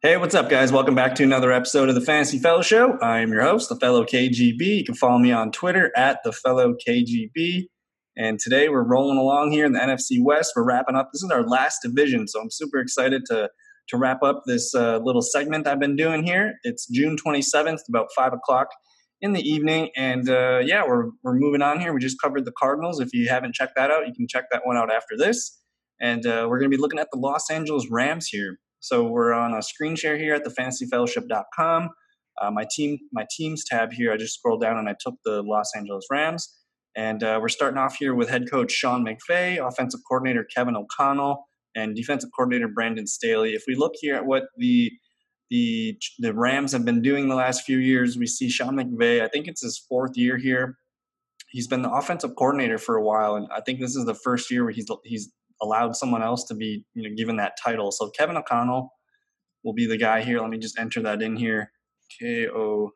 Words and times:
Hey, 0.00 0.16
what's 0.16 0.36
up, 0.36 0.48
guys? 0.48 0.70
Welcome 0.70 0.94
back 0.94 1.16
to 1.16 1.24
another 1.24 1.50
episode 1.50 1.88
of 1.88 1.96
the 1.96 2.00
Fantasy 2.00 2.38
Fellow 2.38 2.62
Show. 2.62 2.96
I'm 3.00 3.32
your 3.32 3.42
host, 3.42 3.68
the 3.68 3.74
Fellow 3.74 4.04
KGB. 4.04 4.60
You 4.60 4.84
can 4.84 4.94
follow 4.94 5.18
me 5.18 5.32
on 5.32 5.50
Twitter 5.50 5.90
at 5.96 6.20
the 6.22 6.30
Fellow 6.30 6.76
KGB. 6.86 7.64
And 8.16 8.38
today 8.38 8.68
we're 8.68 8.86
rolling 8.86 9.18
along 9.18 9.50
here 9.50 9.66
in 9.66 9.72
the 9.72 9.80
NFC 9.80 10.22
West. 10.22 10.52
We're 10.54 10.62
wrapping 10.62 10.94
up. 10.94 11.08
This 11.12 11.24
is 11.24 11.32
our 11.32 11.42
last 11.42 11.80
division, 11.82 12.28
so 12.28 12.40
I'm 12.40 12.48
super 12.48 12.78
excited 12.78 13.24
to 13.26 13.50
to 13.88 13.96
wrap 13.96 14.22
up 14.22 14.42
this 14.46 14.72
uh, 14.72 14.98
little 14.98 15.20
segment 15.20 15.66
I've 15.66 15.80
been 15.80 15.96
doing 15.96 16.22
here. 16.22 16.54
It's 16.62 16.86
June 16.86 17.16
27th, 17.16 17.80
about 17.88 18.06
five 18.14 18.32
o'clock 18.32 18.68
in 19.20 19.32
the 19.32 19.42
evening, 19.42 19.90
and 19.96 20.30
uh, 20.30 20.60
yeah, 20.64 20.84
we're 20.86 21.06
we're 21.24 21.34
moving 21.34 21.60
on 21.60 21.80
here. 21.80 21.92
We 21.92 21.98
just 21.98 22.20
covered 22.22 22.44
the 22.44 22.52
Cardinals. 22.56 23.00
If 23.00 23.08
you 23.12 23.28
haven't 23.28 23.56
checked 23.56 23.72
that 23.74 23.90
out, 23.90 24.06
you 24.06 24.14
can 24.14 24.28
check 24.28 24.44
that 24.52 24.62
one 24.62 24.76
out 24.76 24.92
after 24.92 25.16
this. 25.16 25.60
And 26.00 26.24
uh, 26.24 26.46
we're 26.48 26.60
going 26.60 26.70
to 26.70 26.76
be 26.76 26.80
looking 26.80 27.00
at 27.00 27.08
the 27.12 27.18
Los 27.18 27.50
Angeles 27.50 27.88
Rams 27.90 28.28
here. 28.28 28.60
So 28.80 29.04
we're 29.04 29.32
on 29.32 29.54
a 29.54 29.62
screen 29.62 29.96
share 29.96 30.16
here 30.16 30.34
at 30.34 30.44
thefantasyfellowship.com. 30.44 31.90
Uh, 32.40 32.50
my 32.50 32.64
team, 32.70 32.98
my 33.12 33.26
teams 33.36 33.64
tab 33.64 33.92
here. 33.92 34.12
I 34.12 34.16
just 34.16 34.34
scrolled 34.34 34.62
down 34.62 34.76
and 34.78 34.88
I 34.88 34.94
took 34.98 35.14
the 35.24 35.42
Los 35.42 35.72
Angeles 35.76 36.06
Rams, 36.10 36.56
and 36.96 37.22
uh, 37.22 37.38
we're 37.40 37.48
starting 37.48 37.78
off 37.78 37.96
here 37.96 38.14
with 38.14 38.28
head 38.28 38.50
coach 38.50 38.70
Sean 38.70 39.04
McVay, 39.04 39.64
offensive 39.66 40.00
coordinator 40.08 40.44
Kevin 40.44 40.76
O'Connell, 40.76 41.44
and 41.74 41.96
defensive 41.96 42.30
coordinator 42.34 42.68
Brandon 42.68 43.06
Staley. 43.06 43.54
If 43.54 43.64
we 43.66 43.74
look 43.74 43.94
here 44.00 44.14
at 44.14 44.26
what 44.26 44.44
the 44.56 44.92
the 45.50 45.98
the 46.18 46.34
Rams 46.34 46.72
have 46.72 46.84
been 46.84 47.02
doing 47.02 47.28
the 47.28 47.34
last 47.34 47.62
few 47.62 47.78
years, 47.78 48.16
we 48.16 48.26
see 48.26 48.48
Sean 48.48 48.76
McVay. 48.76 49.22
I 49.22 49.28
think 49.28 49.48
it's 49.48 49.62
his 49.62 49.78
fourth 49.88 50.16
year 50.16 50.36
here. 50.36 50.76
He's 51.50 51.66
been 51.66 51.82
the 51.82 51.90
offensive 51.90 52.36
coordinator 52.36 52.78
for 52.78 52.96
a 52.96 53.02
while, 53.02 53.34
and 53.34 53.48
I 53.54 53.62
think 53.62 53.80
this 53.80 53.96
is 53.96 54.04
the 54.04 54.14
first 54.14 54.50
year 54.50 54.64
where 54.64 54.72
he's 54.72 54.86
he's 55.04 55.32
allowed 55.60 55.96
someone 55.96 56.22
else 56.22 56.44
to 56.44 56.54
be 56.54 56.84
you 56.94 57.08
know 57.08 57.14
given 57.16 57.36
that 57.36 57.56
title. 57.62 57.90
So 57.92 58.10
Kevin 58.10 58.36
O'Connell 58.36 58.92
will 59.64 59.74
be 59.74 59.86
the 59.86 59.96
guy 59.96 60.22
here. 60.22 60.40
Let 60.40 60.50
me 60.50 60.58
just 60.58 60.78
enter 60.78 61.02
that 61.02 61.22
in 61.22 61.36
here. 61.36 61.72
K 62.18 62.48
O 62.48 62.92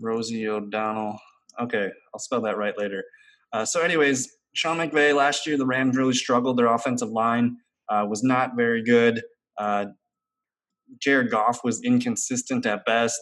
Rosie 0.00 0.48
O'Donnell. 0.48 1.18
Okay, 1.60 1.90
I'll 2.12 2.20
spell 2.20 2.42
that 2.42 2.58
right 2.58 2.76
later. 2.76 3.04
Uh, 3.52 3.64
so, 3.64 3.80
anyways, 3.80 4.28
Sean 4.54 4.78
McVay 4.78 5.14
last 5.14 5.46
year, 5.46 5.56
the 5.56 5.66
Rams 5.66 5.96
really 5.96 6.14
struggled. 6.14 6.58
Their 6.58 6.66
offensive 6.66 7.10
line 7.10 7.56
uh, 7.88 8.06
was 8.08 8.22
not 8.22 8.56
very 8.56 8.82
good. 8.82 9.22
Uh, 9.58 9.86
Jared 11.00 11.30
Goff 11.30 11.64
was 11.64 11.82
inconsistent 11.82 12.66
at 12.66 12.84
best, 12.84 13.20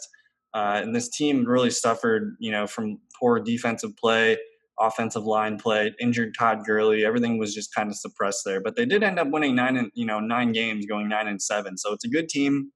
uh, 0.55 0.81
and 0.83 0.95
this 0.95 1.09
team 1.09 1.45
really 1.45 1.71
suffered, 1.71 2.37
you 2.41 2.51
know, 2.51 2.67
from 2.67 2.99
poor 3.19 3.39
defensive 3.41 3.97
play 3.97 4.37
offensive 4.81 5.25
line 5.25 5.59
play, 5.59 5.95
injured 6.01 6.35
Todd 6.39 6.65
Gurley. 6.67 7.05
Everything 7.05 7.39
was 7.39 7.55
just 7.55 7.75
kind 7.75 7.89
of 7.89 7.97
suppressed 7.97 8.43
there. 8.45 8.61
But 8.61 8.77
they 8.77 8.85
did 8.85 9.03
end 9.03 9.19
up 9.19 9.29
winning 9.31 9.55
nine 9.55 9.77
and 9.77 9.91
you 9.95 10.07
know 10.07 10.21
nine 10.21 10.53
games, 10.53 10.87
going 10.87 11.09
nine 11.09 11.29
and 11.29 11.41
seven. 11.41 11.79
So 11.79 11.93
it's 11.93 12.05
a 12.05 12.09
good 12.09 12.29
team. 12.29 12.73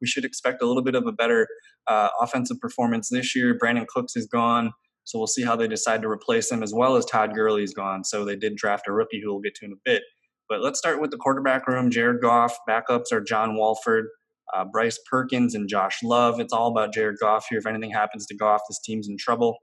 We 0.00 0.06
should 0.06 0.24
expect 0.24 0.62
a 0.62 0.66
little 0.66 0.82
bit 0.82 0.94
of 0.94 1.06
a 1.06 1.12
better 1.12 1.46
uh, 1.86 2.08
offensive 2.20 2.58
performance 2.60 3.08
this 3.10 3.36
year. 3.36 3.58
Brandin 3.58 3.86
Cooks 3.86 4.16
is 4.16 4.26
gone, 4.26 4.72
so 5.04 5.18
we'll 5.18 5.26
see 5.26 5.42
how 5.42 5.56
they 5.56 5.68
decide 5.68 6.02
to 6.02 6.08
replace 6.08 6.50
him, 6.50 6.62
as 6.62 6.72
well 6.74 6.96
as 6.96 7.04
Todd 7.04 7.34
Gurley 7.34 7.62
is 7.62 7.74
gone. 7.74 8.04
So 8.04 8.24
they 8.24 8.36
did 8.36 8.56
draft 8.56 8.88
a 8.88 8.92
rookie 8.92 9.20
who 9.22 9.32
we'll 9.32 9.42
get 9.42 9.54
to 9.56 9.66
in 9.66 9.72
a 9.72 9.80
bit. 9.84 10.02
But 10.48 10.62
let's 10.62 10.78
start 10.78 11.00
with 11.00 11.10
the 11.10 11.16
quarterback 11.16 11.68
room. 11.68 11.90
Jared 11.90 12.20
Goff. 12.20 12.56
Backups 12.68 13.12
are 13.12 13.20
John 13.20 13.56
Wolford, 13.56 14.06
uh, 14.54 14.64
Bryce 14.64 14.98
Perkins, 15.08 15.54
and 15.54 15.68
Josh 15.68 16.02
Love. 16.02 16.40
It's 16.40 16.52
all 16.52 16.68
about 16.68 16.92
Jared 16.92 17.18
Goff 17.20 17.46
here. 17.48 17.58
If 17.58 17.66
anything 17.66 17.90
happens 17.90 18.26
to 18.26 18.34
Goff, 18.34 18.62
this 18.68 18.80
team's 18.80 19.08
in 19.08 19.16
trouble 19.18 19.58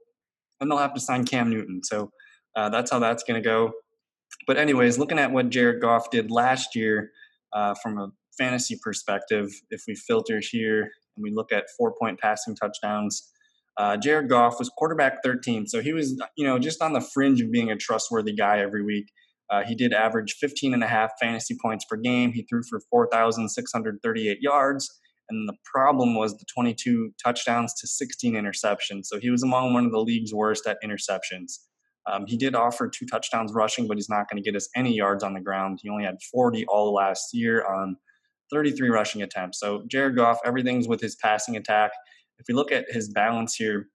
and 0.60 0.70
they'll 0.70 0.78
have 0.78 0.94
to 0.94 1.00
sign 1.00 1.24
Cam 1.24 1.50
Newton. 1.50 1.82
So 1.84 2.10
uh, 2.56 2.68
that's 2.68 2.90
how 2.90 2.98
that's 2.98 3.22
going 3.22 3.40
to 3.42 3.46
go. 3.46 3.72
But 4.46 4.56
anyways, 4.56 4.98
looking 4.98 5.18
at 5.18 5.32
what 5.32 5.50
Jared 5.50 5.80
Goff 5.80 6.10
did 6.10 6.30
last 6.30 6.74
year 6.74 7.10
uh, 7.52 7.74
from 7.82 7.98
a 7.98 8.08
fantasy 8.36 8.78
perspective, 8.82 9.50
if 9.70 9.82
we 9.86 9.94
filter 9.94 10.40
here 10.42 10.82
and 11.16 11.22
we 11.22 11.30
look 11.30 11.52
at 11.52 11.64
four 11.76 11.94
point 12.00 12.20
passing 12.20 12.54
touchdowns, 12.54 13.30
uh, 13.76 13.96
Jared 13.96 14.28
Goff 14.28 14.58
was 14.58 14.70
quarterback 14.76 15.18
13. 15.22 15.66
So 15.66 15.80
he 15.80 15.92
was, 15.92 16.20
you 16.36 16.46
know, 16.46 16.58
just 16.58 16.82
on 16.82 16.92
the 16.92 17.00
fringe 17.00 17.40
of 17.40 17.50
being 17.50 17.70
a 17.70 17.76
trustworthy 17.76 18.34
guy 18.34 18.58
every 18.58 18.84
week. 18.84 19.06
Uh, 19.50 19.62
he 19.64 19.74
did 19.74 19.94
average 19.94 20.34
15 20.34 20.74
and 20.74 20.84
a 20.84 20.86
half 20.86 21.12
fantasy 21.20 21.56
points 21.62 21.84
per 21.88 21.96
game. 21.96 22.32
He 22.32 22.42
threw 22.42 22.62
for 22.68 22.80
4,638 22.90 24.38
yards 24.42 25.00
and 25.30 25.48
the 25.48 25.56
problem 25.64 26.14
was 26.14 26.36
the 26.36 26.44
22 26.52 27.12
touchdowns 27.22 27.74
to 27.74 27.86
16 27.86 28.34
interceptions. 28.34 29.04
So 29.04 29.18
he 29.18 29.30
was 29.30 29.42
among 29.42 29.74
one 29.74 29.84
of 29.84 29.92
the 29.92 30.00
league's 30.00 30.32
worst 30.32 30.66
at 30.66 30.78
interceptions. 30.82 31.58
Um, 32.10 32.24
he 32.26 32.36
did 32.36 32.54
offer 32.54 32.88
two 32.88 33.04
touchdowns 33.06 33.52
rushing, 33.52 33.86
but 33.86 33.98
he's 33.98 34.08
not 34.08 34.30
going 34.30 34.42
to 34.42 34.50
get 34.50 34.56
us 34.56 34.68
any 34.74 34.94
yards 34.94 35.22
on 35.22 35.34
the 35.34 35.40
ground. 35.40 35.80
He 35.82 35.90
only 35.90 36.04
had 36.04 36.16
40 36.32 36.64
all 36.66 36.94
last 36.94 37.34
year 37.34 37.66
on 37.66 37.96
33 38.50 38.88
rushing 38.88 39.22
attempts. 39.22 39.60
So 39.60 39.82
Jared 39.90 40.16
Goff, 40.16 40.38
everything's 40.44 40.88
with 40.88 41.00
his 41.00 41.16
passing 41.16 41.56
attack. 41.56 41.90
If 42.38 42.46
we 42.48 42.54
look 42.54 42.72
at 42.72 42.86
his 42.88 43.10
balance 43.10 43.54
here 43.54 43.88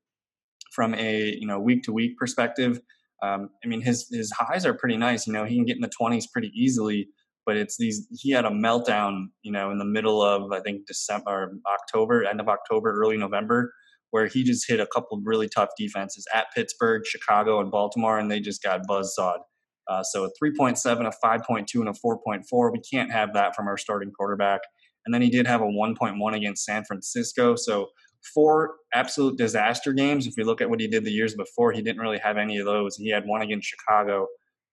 from 0.73 0.93
a 0.95 1.35
you 1.39 1.47
know 1.47 1.59
week 1.59 1.83
to 1.83 1.93
week 1.93 2.17
perspective, 2.17 2.79
um, 3.23 3.49
I 3.63 3.67
mean 3.67 3.81
his 3.81 4.07
his 4.11 4.31
highs 4.31 4.65
are 4.65 4.73
pretty 4.73 4.97
nice. 4.97 5.25
You 5.25 5.33
know 5.33 5.45
he 5.45 5.55
can 5.55 5.65
get 5.65 5.77
in 5.77 5.81
the 5.81 5.89
20s 5.89 6.25
pretty 6.31 6.51
easily 6.53 7.07
but 7.45 7.57
it's 7.57 7.77
these 7.77 8.07
he 8.11 8.31
had 8.31 8.45
a 8.45 8.49
meltdown 8.49 9.25
you 9.41 9.51
know 9.51 9.71
in 9.71 9.77
the 9.77 9.85
middle 9.85 10.21
of 10.21 10.51
i 10.51 10.59
think 10.59 10.85
december 10.87 11.53
october 11.67 12.23
end 12.25 12.39
of 12.39 12.47
october 12.47 12.93
early 12.93 13.17
november 13.17 13.73
where 14.11 14.27
he 14.27 14.43
just 14.43 14.67
hit 14.67 14.79
a 14.79 14.87
couple 14.87 15.19
really 15.23 15.49
tough 15.49 15.69
defenses 15.77 16.25
at 16.33 16.47
pittsburgh 16.55 17.03
chicago 17.05 17.59
and 17.59 17.71
baltimore 17.71 18.19
and 18.19 18.29
they 18.29 18.39
just 18.39 18.61
got 18.61 18.81
buzzsawed. 18.87 19.39
Uh, 19.87 20.01
so 20.01 20.23
a 20.23 20.29
3.7 20.41 21.07
a 21.07 21.11
5.2 21.25 21.75
and 21.75 21.89
a 21.89 21.91
4.4 21.91 22.71
we 22.71 22.79
can't 22.79 23.11
have 23.11 23.33
that 23.33 23.55
from 23.55 23.67
our 23.67 23.77
starting 23.77 24.11
quarterback. 24.11 24.61
And 25.05 25.13
then 25.13 25.21
he 25.21 25.29
did 25.29 25.45
have 25.45 25.61
a 25.61 25.65
1.1 25.65 26.35
against 26.35 26.63
san 26.63 26.85
francisco. 26.85 27.55
So 27.55 27.89
four 28.33 28.75
absolute 28.93 29.37
disaster 29.37 29.91
games 29.91 30.27
if 30.27 30.35
we 30.37 30.43
look 30.45 30.61
at 30.61 30.69
what 30.69 30.79
he 30.79 30.87
did 30.87 31.03
the 31.03 31.11
years 31.11 31.35
before 31.35 31.73
he 31.73 31.81
didn't 31.81 32.01
really 32.01 32.19
have 32.19 32.37
any 32.37 32.57
of 32.57 32.65
those. 32.65 32.95
He 32.95 33.09
had 33.09 33.25
one 33.25 33.41
against 33.41 33.67
chicago 33.67 34.27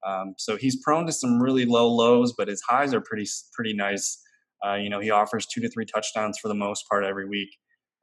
um, 0.07 0.35
so 0.39 0.57
he's 0.57 0.77
prone 0.83 1.07
to 1.07 1.13
some 1.13 1.41
really 1.41 1.67
low 1.67 1.89
lows, 1.89 2.33
but 2.37 2.49
his 2.49 2.63
highs 2.69 2.95
are 2.95 3.01
pretty 3.01 3.29
pretty 3.53 3.75
nice. 3.75 4.21
Uh, 4.67 4.75
you 4.75 4.91
know, 4.91 5.01
he 5.01 5.11
offers 5.11 5.47
two 5.47 5.61
to 5.61 5.71
three 5.71 5.87
touchdowns 5.87 6.39
for 6.39 6.49
the 6.49 6.55
most 6.55 6.85
part 6.89 7.05
every 7.05 7.27
week. 7.27 7.49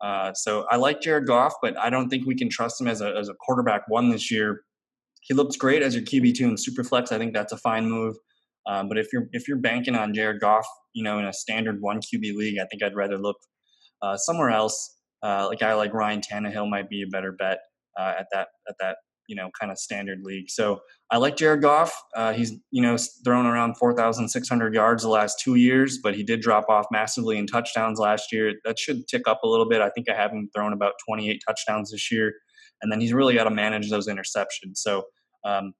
Uh, 0.02 0.34
so 0.34 0.66
I 0.69 0.75
like 0.75 1.02
Jared 1.02 1.25
Goff, 1.25 1.53
but 1.62 1.78
I 1.78 1.90
don't 1.90 2.09
think 2.09 2.25
we 2.25 2.36
can 2.36 2.50
trust 2.50 2.80
him 2.80 2.88
as 2.88 3.02
a 3.02 3.16
as 3.16 3.30
a 3.30 3.34
quarterback 3.34 3.84
one 3.88 4.09
this 4.09 4.31
year. 4.31 4.62
He 5.22 5.34
looks 5.34 5.56
great 5.57 5.81
as 5.81 5.96
your 5.96 6.03
QB 6.03 6.36
two 6.36 6.46
in 6.46 6.56
Superflex. 6.56 7.12
I 7.12 7.18
think 7.18 7.34
that's 7.34 7.52
a 7.52 7.57
fine 7.57 7.90
move. 7.90 8.16
Um, 8.68 8.90
but 8.90 8.97
if 8.97 9.07
you're 9.12 9.28
if 9.31 9.47
you're 9.47 9.57
banking 9.57 9.96
on 9.96 10.13
Jared 10.13 10.40
Goff, 10.40 10.68
you 10.94 11.03
know, 11.03 11.18
in 11.19 11.25
a 11.25 11.34
standard 11.34 11.81
one 11.81 12.00
QB 12.00 12.36
league, 12.36 12.59
I 12.59 12.66
think 12.66 12.84
I'd 12.84 12.96
rather 12.96 13.18
look 13.18 13.38
uh, 14.02 14.18
somewhere 14.18 14.50
else. 14.50 14.96
Uh, 15.24 15.50
a 15.52 15.56
guy 15.56 15.74
like 15.74 15.94
Ryan 15.94 16.22
Tannehill 16.22 16.69
might 16.69 16.90
be 16.90 17.02
a 17.02 17.07
better 17.07 17.31
bet 17.31 17.57
uh, 18.00 18.13
at 18.19 18.28
that 18.31 18.50
at 18.69 18.75
that 18.80 18.97
you 19.28 19.36
know 19.36 19.50
kind 19.60 19.72
of 19.72 19.78
standard 19.78 20.20
league. 20.24 20.50
So 20.50 20.80
I 21.12 21.18
like 21.18 21.38
Jared 21.38 21.62
Goff. 21.62 21.94
Uh, 22.16 22.34
he's 22.34 22.54
you 22.72 22.82
know 22.82 22.98
thrown 23.24 23.46
around 23.46 23.78
4,600 23.78 24.74
yards 24.74 25.04
the 25.04 25.10
last 25.10 25.40
two 25.40 25.56
years, 25.56 26.00
but 26.02 26.16
he 26.16 26.24
did 26.24 26.42
drop 26.42 26.70
off 26.70 26.86
massively 26.92 27.38
in 27.38 27.48
touchdowns 27.48 28.00
last 28.00 28.32
year. 28.32 28.54
That 28.66 28.80
should 28.80 29.08
tick 29.08 29.28
up 29.28 29.42
a 29.44 29.48
little 29.48 29.68
bit. 29.68 29.82
I 29.82 29.90
think 29.90 30.10
I 30.10 30.16
have 30.16 30.32
him 30.32 30.50
thrown 30.56 30.74
about 30.74 30.94
28 31.08 31.42
touchdowns 31.48 31.92
this 31.92 32.12
year, 32.12 32.34
and 32.82 32.92
then 32.92 33.02
he's 33.02 33.14
really 33.14 33.36
got 33.36 33.46
to 33.46 33.52
manage 33.52 33.90
those 33.90 34.08
interceptions. 34.08 34.78
So 34.78 35.04
um, 35.44 35.74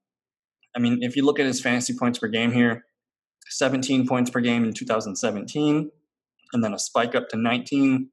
I 0.76 0.80
mean, 0.80 1.02
if 1.02 1.16
you 1.16 1.24
look 1.24 1.38
at 1.38 1.46
his 1.46 1.60
fantasy 1.60 1.94
points 1.94 2.18
per 2.18 2.28
game 2.28 2.52
here, 2.52 2.84
17 3.50 4.06
points 4.06 4.30
per 4.30 4.40
game 4.40 4.64
in 4.64 4.72
2017, 4.72 5.90
and 6.52 6.64
then 6.64 6.74
a 6.74 6.78
spike 6.78 7.14
up 7.14 7.28
to 7.30 7.36
19, 7.36 8.10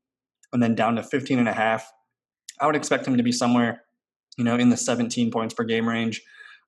and 0.53 0.63
then 0.63 0.75
down 0.75 0.95
to 0.95 1.03
15 1.03 1.40
and 1.40 1.50
a 1.50 1.53
half. 1.53 1.91
I 2.59 2.66
would 2.66 2.75
expect 2.75 3.06
him 3.06 3.18
to 3.18 3.24
be 3.24 3.31
somewhere 3.31 3.81
you 4.38 4.44
know, 4.44 4.56
in 4.56 4.69
the 4.69 4.78
17 4.78 5.31
points 5.31 5.53
per 5.53 5.63
game 5.63 5.88
range, 5.88 6.22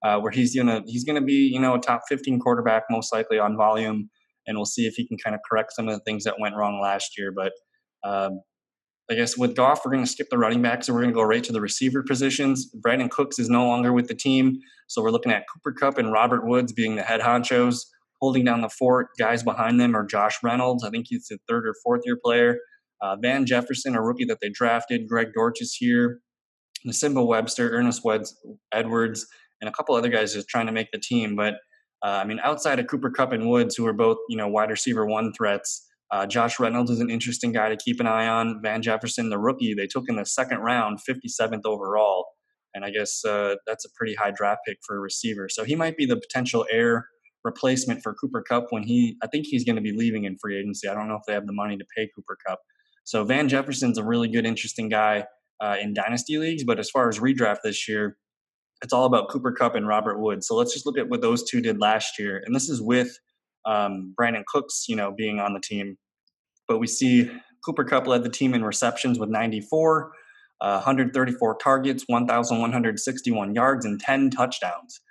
uh, 0.04 0.20
where 0.20 0.32
he's 0.32 0.56
gonna 0.56 0.84
he's 0.86 1.04
gonna 1.04 1.22
be 1.22 1.50
you 1.52 1.60
know 1.60 1.76
a 1.76 1.80
top 1.80 2.02
15 2.08 2.40
quarterback 2.40 2.84
most 2.90 3.14
likely 3.14 3.40
on 3.40 3.58
volume, 3.58 4.10
and 4.46 4.58
we'll 4.58 4.66
see 4.66 4.86
if 4.86 4.96
he 4.96 5.08
can 5.08 5.18
kind 5.18 5.36
of 5.36 5.42
correct 5.50 5.74
some 5.74 5.88
of 5.88 5.94
the 5.94 6.02
things 6.02 6.24
that 6.24 6.36
went 6.40 6.56
wrong 6.56 6.80
last 6.82 7.18
year. 7.18 7.32
But 7.36 7.54
um, 8.04 8.42
I 9.10 9.16
guess 9.16 9.38
with 9.38 9.56
Goff, 9.56 9.82
we're 9.86 9.92
going 9.92 10.04
to 10.04 10.10
skip 10.10 10.28
the 10.30 10.38
running 10.38 10.62
backs 10.62 10.88
and 10.88 10.96
we're 10.96 11.02
going 11.02 11.14
to 11.14 11.16
go 11.16 11.24
right 11.24 11.44
to 11.44 11.54
the 11.54 11.62
receiver 11.62 12.04
positions. 12.04 12.70
Brandin 12.86 13.10
Cooks 13.10 13.40
is 13.40 13.50
no 13.50 13.66
longer 13.66 13.94
with 13.94 14.08
the 14.08 14.16
team, 14.16 14.58
so 14.88 15.02
we're 15.02 15.12
looking 15.12 15.32
at 15.32 15.46
Cooper 15.54 15.74
Kupp 15.74 15.98
and 15.98 16.12
Robert 16.12 16.46
Woods 16.46 16.74
being 16.74 16.96
the 16.96 17.04
head 17.04 17.22
honchos. 17.22 17.86
Holding 18.20 18.44
down 18.44 18.62
the 18.62 18.70
fort. 18.70 19.10
guys 19.20 19.44
behind 19.44 19.80
them 19.80 19.96
are 19.96 20.04
Josh 20.04 20.40
Reynolds. 20.42 20.84
I 20.84 20.90
think 20.90 21.06
he's 21.08 21.28
the 21.28 21.38
third 21.48 21.68
or 21.68 21.76
fourth 21.84 22.02
year 22.04 22.18
player. 22.22 22.58
Uh, 23.00 23.16
Van 23.22 23.46
Jefferson, 23.46 23.96
a 23.96 24.02
rookie 24.02 24.26
that 24.26 24.40
they 24.42 24.50
drafted. 24.50 25.08
Greg 25.08 25.28
Dortch 25.36 25.62
is 25.62 25.76
here. 25.76 26.20
Nsimba 26.86 27.26
Webster, 27.26 27.70
Ernest 27.72 28.06
Edwards, 28.72 29.26
and 29.62 29.70
a 29.70 29.72
couple 29.72 29.96
other 29.96 30.10
guys 30.10 30.34
just 30.34 30.48
trying 30.48 30.68
to 30.68 30.72
make 30.72 30.92
the 30.92 31.00
team. 31.00 31.36
But 31.36 31.56
uh, 32.04 32.20
I 32.22 32.26
mean, 32.26 32.40
outside 32.44 32.80
of 32.80 32.88
Cooper 32.88 33.10
Kupp 33.10 33.32
and 33.32 33.50
Woods, 33.50 33.76
who 33.76 33.86
are 33.88 33.94
both 33.94 34.18
you 34.30 34.38
know 34.38 34.48
wide 34.48 34.70
receiver 34.70 35.06
one 35.06 35.34
threats, 35.34 35.88
uh, 36.12 36.26
Josh 36.26 36.60
Reynolds 36.60 36.92
is 36.92 37.00
an 37.00 37.10
interesting 37.10 37.52
guy 37.52 37.70
to 37.70 37.78
keep 37.78 38.00
an 38.00 38.08
eye 38.08 38.28
on. 38.28 38.62
Van 38.62 38.82
Jefferson, 38.82 39.30
the 39.30 39.40
rookie, 39.40 39.74
they 39.74 39.88
took 39.88 40.06
in 40.08 40.16
the 40.16 40.26
second 40.26 40.60
round, 40.60 41.00
57th 41.08 41.62
overall, 41.66 42.28
and 42.74 42.86
I 42.86 42.92
guess 42.92 43.26
uh, 43.26 43.56
that's 43.66 43.86
a 43.86 43.90
pretty 43.98 44.16
high 44.16 44.32
draft 44.32 44.62
pick 44.66 44.78
for 44.86 44.96
a 44.96 45.00
receiver. 45.00 45.50
So 45.50 45.64
he 45.64 45.76
might 45.76 45.98
be 45.98 46.06
the 46.06 46.18
potential 46.18 46.66
heir 46.72 47.08
replacement 47.44 48.04
for 48.04 48.14
Cooper 48.14 48.44
Kupp 48.48 48.68
when 48.70 48.84
he, 48.84 49.18
I 49.24 49.28
think 49.28 49.46
he's 49.48 49.64
going 49.64 49.76
to 49.76 49.82
be 49.82 49.92
leaving 49.92 50.26
in 50.26 50.38
free 50.38 50.58
agency. 50.58 50.88
I 50.88 50.94
don't 50.94 51.08
know 51.08 51.16
if 51.16 51.22
they 51.28 51.34
have 51.34 51.48
the 51.48 51.54
money 51.54 51.78
to 51.78 51.86
pay 51.96 52.10
Cooper 52.16 52.38
Kupp. 52.46 52.60
So 53.04 53.24
Van 53.24 53.48
Jefferson's 53.48 53.98
a 53.98 54.04
really 54.04 54.28
good, 54.28 54.46
interesting 54.46 54.90
guy 54.90 55.26
uh, 55.62 55.76
in 55.82 55.94
dynasty 55.94 56.38
leagues. 56.38 56.64
But 56.64 56.80
as 56.80 56.90
far 56.90 57.10
as 57.10 57.20
redraft 57.20 57.60
this 57.64 57.88
year, 57.88 58.18
it's 58.84 58.94
all 58.94 59.06
about 59.06 59.30
Cooper 59.30 59.52
Kupp 59.52 59.76
and 59.76 59.88
Robert 59.88 60.20
Woods. 60.20 60.48
So 60.48 60.56
let's 60.56 60.74
just 60.74 60.86
look 60.86 60.98
at 60.98 61.10
what 61.10 61.22
those 61.22 61.44
two 61.44 61.62
did 61.62 61.80
last 61.80 62.20
year. 62.20 62.42
And 62.46 62.56
this 62.56 62.70
is 62.70 62.82
with 62.82 63.18
um, 63.66 64.14
Brandin 64.20 64.46
Cooks, 64.46 64.86
you 64.88 64.96
know, 64.96 65.12
being 65.12 65.40
on 65.40 65.54
the 65.54 65.60
team. 65.60 65.98
But 66.68 66.80
we 66.80 66.88
see 66.88 67.32
Cooper 67.66 67.84
Kupp 67.84 68.08
led 68.08 68.24
the 68.24 68.30
team 68.30 68.54
in 68.54 68.64
receptions 68.64 69.20
with 69.20 69.30
94, 69.30 70.12
uh, 70.62 70.74
134 70.76 71.58
targets, 71.58 72.04
1,161 72.08 73.56
yards, 73.56 73.86
and 73.86 74.00
10 74.00 74.30
touchdowns. 74.30 75.02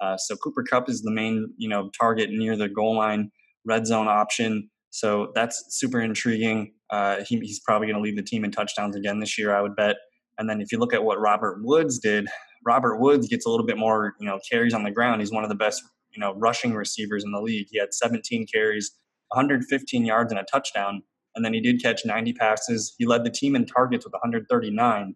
Uh, 0.00 0.16
so 0.16 0.36
Cooper 0.36 0.62
Kupp 0.62 0.88
is 0.88 1.02
the 1.02 1.10
main, 1.10 1.52
you 1.56 1.68
know, 1.68 1.90
target 1.98 2.30
near 2.30 2.56
the 2.56 2.68
goal 2.68 2.96
line, 2.96 3.30
red 3.64 3.86
zone 3.86 4.08
option. 4.08 4.70
So 4.90 5.32
that's 5.34 5.64
super 5.70 6.00
intriguing. 6.00 6.72
Uh, 6.90 7.24
he, 7.26 7.38
he's 7.40 7.60
probably 7.60 7.86
going 7.86 7.96
to 7.96 8.02
lead 8.02 8.16
the 8.16 8.22
team 8.22 8.44
in 8.44 8.50
touchdowns 8.50 8.96
again 8.96 9.20
this 9.20 9.38
year, 9.38 9.54
I 9.54 9.60
would 9.60 9.76
bet. 9.76 9.96
And 10.38 10.48
then 10.48 10.60
if 10.60 10.70
you 10.70 10.78
look 10.78 10.92
at 10.92 11.02
what 11.02 11.20
Robert 11.20 11.58
Woods 11.62 11.98
did, 11.98 12.28
Robert 12.64 12.98
Woods 12.98 13.28
gets 13.28 13.46
a 13.46 13.50
little 13.50 13.66
bit 13.66 13.78
more, 13.78 14.14
you 14.20 14.26
know, 14.26 14.38
carries 14.50 14.74
on 14.74 14.84
the 14.84 14.90
ground. 14.90 15.20
He's 15.20 15.32
one 15.32 15.44
of 15.44 15.48
the 15.48 15.56
best, 15.56 15.82
you 16.10 16.20
know, 16.20 16.34
rushing 16.34 16.74
receivers 16.74 17.24
in 17.24 17.32
the 17.32 17.40
league. 17.40 17.68
He 17.70 17.78
had 17.78 17.94
17 17.94 18.46
carries, 18.52 18.92
115 19.28 20.04
yards, 20.04 20.32
and 20.32 20.40
a 20.40 20.44
touchdown. 20.44 21.02
And 21.34 21.44
then 21.44 21.52
he 21.52 21.60
did 21.60 21.82
catch 21.82 22.04
90 22.04 22.32
passes. 22.34 22.94
He 22.98 23.06
led 23.06 23.24
the 23.24 23.30
team 23.30 23.54
in 23.56 23.66
targets 23.66 24.04
with 24.04 24.12
139 24.12 25.14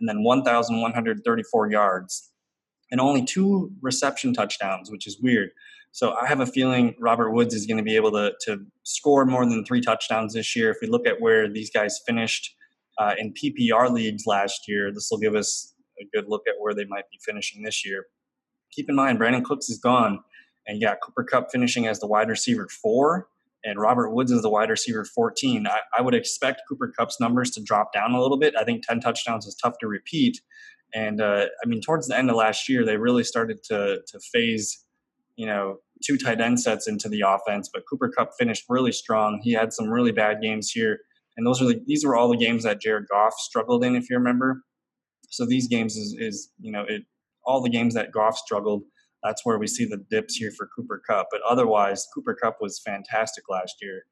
and 0.00 0.08
then 0.08 0.22
1,134 0.22 1.70
yards 1.70 2.32
and 2.90 3.00
only 3.00 3.24
two 3.24 3.70
reception 3.80 4.34
touchdowns, 4.34 4.90
which 4.90 5.06
is 5.06 5.18
weird. 5.20 5.50
So 5.92 6.14
I 6.14 6.26
have 6.26 6.40
a 6.40 6.46
feeling 6.46 6.94
Robert 6.98 7.32
Woods 7.32 7.54
is 7.54 7.66
going 7.66 7.76
to 7.76 7.82
be 7.82 7.96
able 7.96 8.12
to, 8.12 8.32
to 8.46 8.64
score 8.82 9.26
more 9.26 9.44
than 9.44 9.64
three 9.64 9.80
touchdowns 9.80 10.32
this 10.32 10.56
year. 10.56 10.70
If 10.70 10.78
we 10.80 10.88
look 10.88 11.06
at 11.06 11.20
where 11.20 11.48
these 11.48 11.70
guys 11.70 12.00
finished 12.06 12.54
uh, 12.98 13.14
in 13.18 13.34
PPR 13.34 13.90
leagues 13.90 14.24
last 14.26 14.62
year, 14.66 14.90
this 14.92 15.08
will 15.10 15.18
give 15.18 15.34
us 15.34 15.74
a 16.00 16.04
good 16.14 16.28
look 16.28 16.42
at 16.48 16.54
where 16.58 16.74
they 16.74 16.86
might 16.86 17.04
be 17.10 17.18
finishing 17.24 17.62
this 17.62 17.84
year. 17.84 18.06
Keep 18.72 18.88
in 18.88 18.96
mind, 18.96 19.18
Brandin 19.18 19.44
Cooks 19.44 19.68
is 19.68 19.78
gone, 19.78 20.20
and 20.66 20.80
got 20.80 20.98
Cooper 21.02 21.24
Kupp 21.24 21.50
finishing 21.50 21.86
as 21.86 22.00
the 22.00 22.06
wide 22.06 22.28
receiver 22.28 22.68
four, 22.82 23.28
and 23.64 23.78
Robert 23.78 24.10
Woods 24.10 24.32
is 24.32 24.42
the 24.42 24.50
wide 24.50 24.70
receiver 24.70 25.04
14. 25.04 25.66
I, 25.66 25.80
I 25.96 26.02
would 26.02 26.14
expect 26.14 26.62
Cooper 26.68 26.92
Kupp's 26.96 27.20
numbers 27.20 27.50
to 27.52 27.62
drop 27.62 27.92
down 27.92 28.12
a 28.12 28.20
little 28.20 28.38
bit. 28.38 28.54
I 28.58 28.64
think 28.64 28.82
10 28.86 29.00
touchdowns 29.00 29.46
is 29.46 29.54
tough 29.54 29.74
to 29.80 29.86
repeat. 29.86 30.40
And 30.94 31.20
uh, 31.20 31.46
I 31.62 31.68
mean, 31.68 31.80
towards 31.80 32.08
the 32.08 32.18
end 32.18 32.30
of 32.30 32.36
last 32.36 32.68
year, 32.68 32.84
they 32.84 32.96
really 32.96 33.24
started 33.24 33.62
to 33.64 34.00
to 34.06 34.20
phase, 34.32 34.84
you 35.36 35.46
know, 35.46 35.76
two 36.04 36.18
tight 36.18 36.40
end 36.40 36.60
sets 36.60 36.88
into 36.88 37.08
the 37.08 37.22
offense. 37.26 37.70
But 37.72 37.84
Cooper 37.88 38.10
Kupp 38.16 38.30
finished 38.38 38.64
really 38.68 38.92
strong. 38.92 39.40
He 39.42 39.52
had 39.52 39.72
some 39.72 39.88
really 39.88 40.12
bad 40.12 40.38
games 40.42 40.70
here, 40.70 40.98
and 41.36 41.46
those 41.46 41.60
are 41.62 41.66
the, 41.66 41.80
these 41.86 42.04
were 42.04 42.16
all 42.16 42.30
the 42.30 42.36
games 42.36 42.64
that 42.64 42.80
Jared 42.80 43.06
Goff 43.10 43.34
struggled 43.34 43.84
in, 43.84 43.96
if 43.96 44.08
you 44.10 44.16
remember. 44.16 44.62
So 45.30 45.46
these 45.46 45.68
games 45.68 45.96
is 45.96 46.14
is 46.18 46.50
you 46.60 46.72
know 46.72 46.84
it 46.86 47.02
all 47.44 47.62
the 47.62 47.70
games 47.70 47.94
that 47.94 48.12
Goff 48.12 48.36
struggled. 48.36 48.82
That's 49.22 49.44
where 49.44 49.58
we 49.58 49.68
see 49.68 49.84
the 49.84 50.04
dips 50.10 50.34
here 50.34 50.50
for 50.56 50.68
Cooper 50.76 51.00
Kupp. 51.08 51.28
But 51.30 51.40
otherwise, 51.48 52.06
Cooper 52.14 52.36
Kupp 52.40 52.56
was 52.60 52.80
fantastic 52.84 53.44
last 53.48 53.76
year. 53.80 54.02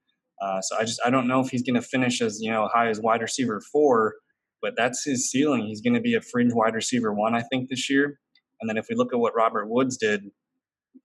Uh, 0.40 0.60
so 0.60 0.76
I 0.78 0.84
just 0.84 1.00
I 1.04 1.10
don't 1.10 1.28
know 1.28 1.40
if 1.40 1.50
he's 1.50 1.62
going 1.62 1.74
to 1.74 1.82
finish 1.82 2.22
as 2.22 2.38
you 2.40 2.50
know 2.50 2.68
high 2.72 2.88
as 2.88 3.00
wide 3.00 3.20
receiver 3.20 3.60
four, 3.72 4.14
but 4.62 4.74
that's 4.76 5.04
his 5.04 5.30
ceiling. 5.30 5.66
He's 5.66 5.80
going 5.80 5.94
to 5.94 6.00
be 6.00 6.14
a 6.14 6.20
fringe 6.20 6.52
wide 6.54 6.74
receiver 6.74 7.12
one, 7.12 7.34
I 7.34 7.42
think, 7.42 7.68
this 7.68 7.90
year. 7.90 8.18
And 8.60 8.68
then 8.68 8.76
if 8.76 8.86
we 8.88 8.96
look 8.96 9.12
at 9.12 9.18
what 9.18 9.34
Robert 9.34 9.68
Woods 9.68 9.96
did, 9.96 10.22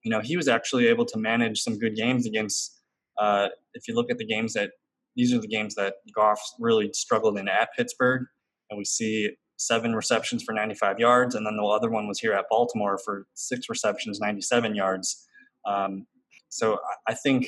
you 0.04 0.12
know, 0.12 0.22
he 0.22 0.38
was 0.38 0.48
actually 0.48 0.88
able 0.88 1.06
to 1.06 1.18
manage 1.18 1.62
some 1.62 1.78
good 1.78 1.96
games 1.96 2.26
against. 2.26 2.82
Uh, 3.18 3.48
if 3.74 3.88
you 3.88 3.96
look 3.96 4.12
at 4.12 4.18
the 4.18 4.26
games 4.26 4.54
that 4.54 4.72
these 5.16 5.34
are 5.34 5.40
the 5.40 5.48
games 5.48 5.76
that 5.76 5.96
Goff 6.14 6.40
really 6.60 6.92
struggled 6.94 7.38
in 7.38 7.48
at 7.48 7.70
Pittsburgh, 7.76 8.24
and 8.70 8.78
we 8.78 8.86
see 8.86 9.32
seven 9.58 9.96
receptions 9.96 10.44
for 10.44 10.54
95 10.54 11.00
yards, 11.00 11.36
and 11.36 11.46
then 11.46 11.56
the 11.56 11.64
other 11.64 11.90
one 11.90 12.08
was 12.08 12.20
here 12.20 12.34
at 12.34 12.46
Baltimore 12.50 12.98
for 12.98 13.26
six 13.34 13.70
receptions, 13.70 14.20
97 14.20 14.76
yards. 14.76 15.26
Um, 15.66 16.06
so 16.50 16.80
I 17.08 17.14
think 17.14 17.48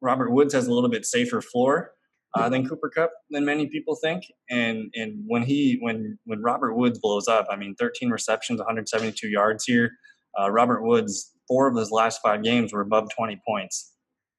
Robert 0.00 0.30
Woods 0.30 0.54
has 0.54 0.66
a 0.66 0.72
little 0.72 0.90
bit 0.90 1.04
safer 1.04 1.40
floor 1.40 1.92
uh, 2.34 2.48
than 2.48 2.68
Cooper 2.68 2.88
Kupp 2.88 3.12
than 3.30 3.44
many 3.44 3.66
people 3.68 3.96
think. 3.96 4.24
And 4.50 4.90
and 4.94 5.22
when 5.26 5.42
he 5.42 5.78
when 5.80 6.18
when 6.24 6.42
Robert 6.42 6.74
Woods 6.74 6.98
blows 6.98 7.28
up, 7.28 7.46
I 7.50 7.56
mean, 7.56 7.74
13 7.78 8.10
receptions, 8.10 8.58
172 8.58 9.28
yards 9.28 9.64
here. 9.64 9.92
Uh, 10.40 10.50
Robert 10.50 10.82
Woods, 10.82 11.32
four 11.52 11.68
of 11.68 11.76
his 11.76 11.90
last 11.90 12.22
five 12.22 12.42
games 12.42 12.72
were 12.72 12.80
above 12.80 13.10
20 13.14 13.38
points. 13.46 13.92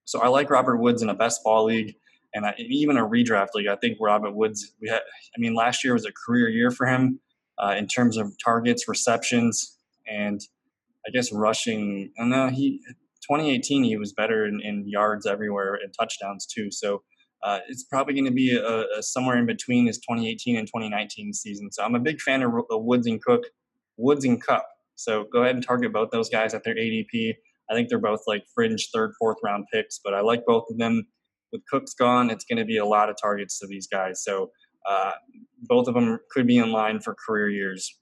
So 0.06 0.20
I 0.20 0.30
like 0.30 0.50
Robert 0.50 0.78
Woods 0.78 1.04
in 1.04 1.10
a 1.10 1.14
best 1.14 1.44
ball 1.44 1.66
league 1.66 1.94
and 2.34 2.44
I, 2.44 2.56
even 2.58 2.98
a 2.98 3.08
redraft 3.08 3.50
league. 3.54 3.68
I 3.68 3.76
think 3.76 4.00
Robert 4.02 4.32
Woods. 4.32 4.74
We 4.82 4.90
had. 4.90 5.02
I 5.36 5.40
mean, 5.40 5.54
last 5.54 5.84
year 5.84 5.94
was 5.94 6.06
a 6.06 6.12
career 6.12 6.50
year 6.50 6.72
for 6.72 6.88
him 6.88 7.20
uh, 7.60 7.76
in 7.78 7.86
terms 7.86 8.18
of 8.18 8.34
targets, 8.44 8.88
receptions, 8.88 9.78
and 10.08 10.42
I 11.06 11.12
guess 11.12 11.32
rushing. 11.32 12.12
And 12.18 12.32
no, 12.32 12.50
he 12.50 12.82
2018 13.30 13.84
he 13.84 13.98
was 13.98 14.14
better 14.14 14.48
in, 14.48 14.60
in 14.64 14.88
yards 14.88 15.28
everywhere 15.28 15.76
and 15.76 15.94
touchdowns 15.94 16.48
too. 16.48 16.72
So 16.72 17.04
uh, 17.44 17.60
it's 17.70 17.84
probably 17.84 18.16
going 18.16 18.26
to 18.26 18.32
be 18.32 18.58
a, 18.58 18.86
a 18.98 19.04
somewhere 19.04 19.38
in 19.38 19.46
between 19.46 19.86
his 19.86 20.00
2018 20.00 20.58
and 20.58 20.68
2019 20.68 21.34
season. 21.34 21.72
So 21.72 21.84
I'm 21.84 21.94
a 21.94 22.00
big 22.00 22.20
fan 22.20 22.42
of, 22.42 22.54
of 22.72 22.84
Woods 22.84 23.06
and 23.06 23.22
Cook, 23.22 23.44
Woods 23.98 24.26
and 24.26 24.42
Kupp. 24.42 24.66
So 24.96 25.26
go 25.32 25.42
ahead 25.44 25.56
and 25.56 25.66
target 25.66 25.94
both 25.94 26.10
those 26.12 26.30
guys 26.30 26.54
at 26.54 26.64
their 26.64 26.76
ADP. 26.76 27.34
I 27.70 27.74
think 27.74 27.90
they're 27.90 28.00
both 28.00 28.22
like 28.28 28.44
fringe 28.54 28.90
third, 28.94 29.14
fourth 29.20 29.38
round 29.44 29.66
picks, 29.74 30.00
but 30.04 30.14
I 30.14 30.22
like 30.22 30.46
both 30.46 30.66
of 30.70 30.78
them. 30.78 31.08
With 31.52 31.62
Cooks 31.70 31.94
gone, 31.94 32.32
it's 32.32 32.46
going 32.46 32.58
to 32.58 32.66
be 32.66 32.78
a 32.78 32.86
lot 32.86 33.10
of 33.10 33.16
targets 33.22 33.60
to 33.60 33.68
these 33.68 33.88
guys. 33.88 34.24
So 34.24 34.50
uh, 34.90 35.12
both 35.62 35.88
of 35.88 35.94
them 35.94 36.20
could 36.32 36.48
be 36.48 36.58
in 36.58 36.72
line 36.72 37.00
for 37.00 37.16
career 37.26 37.50
years. 37.50 37.96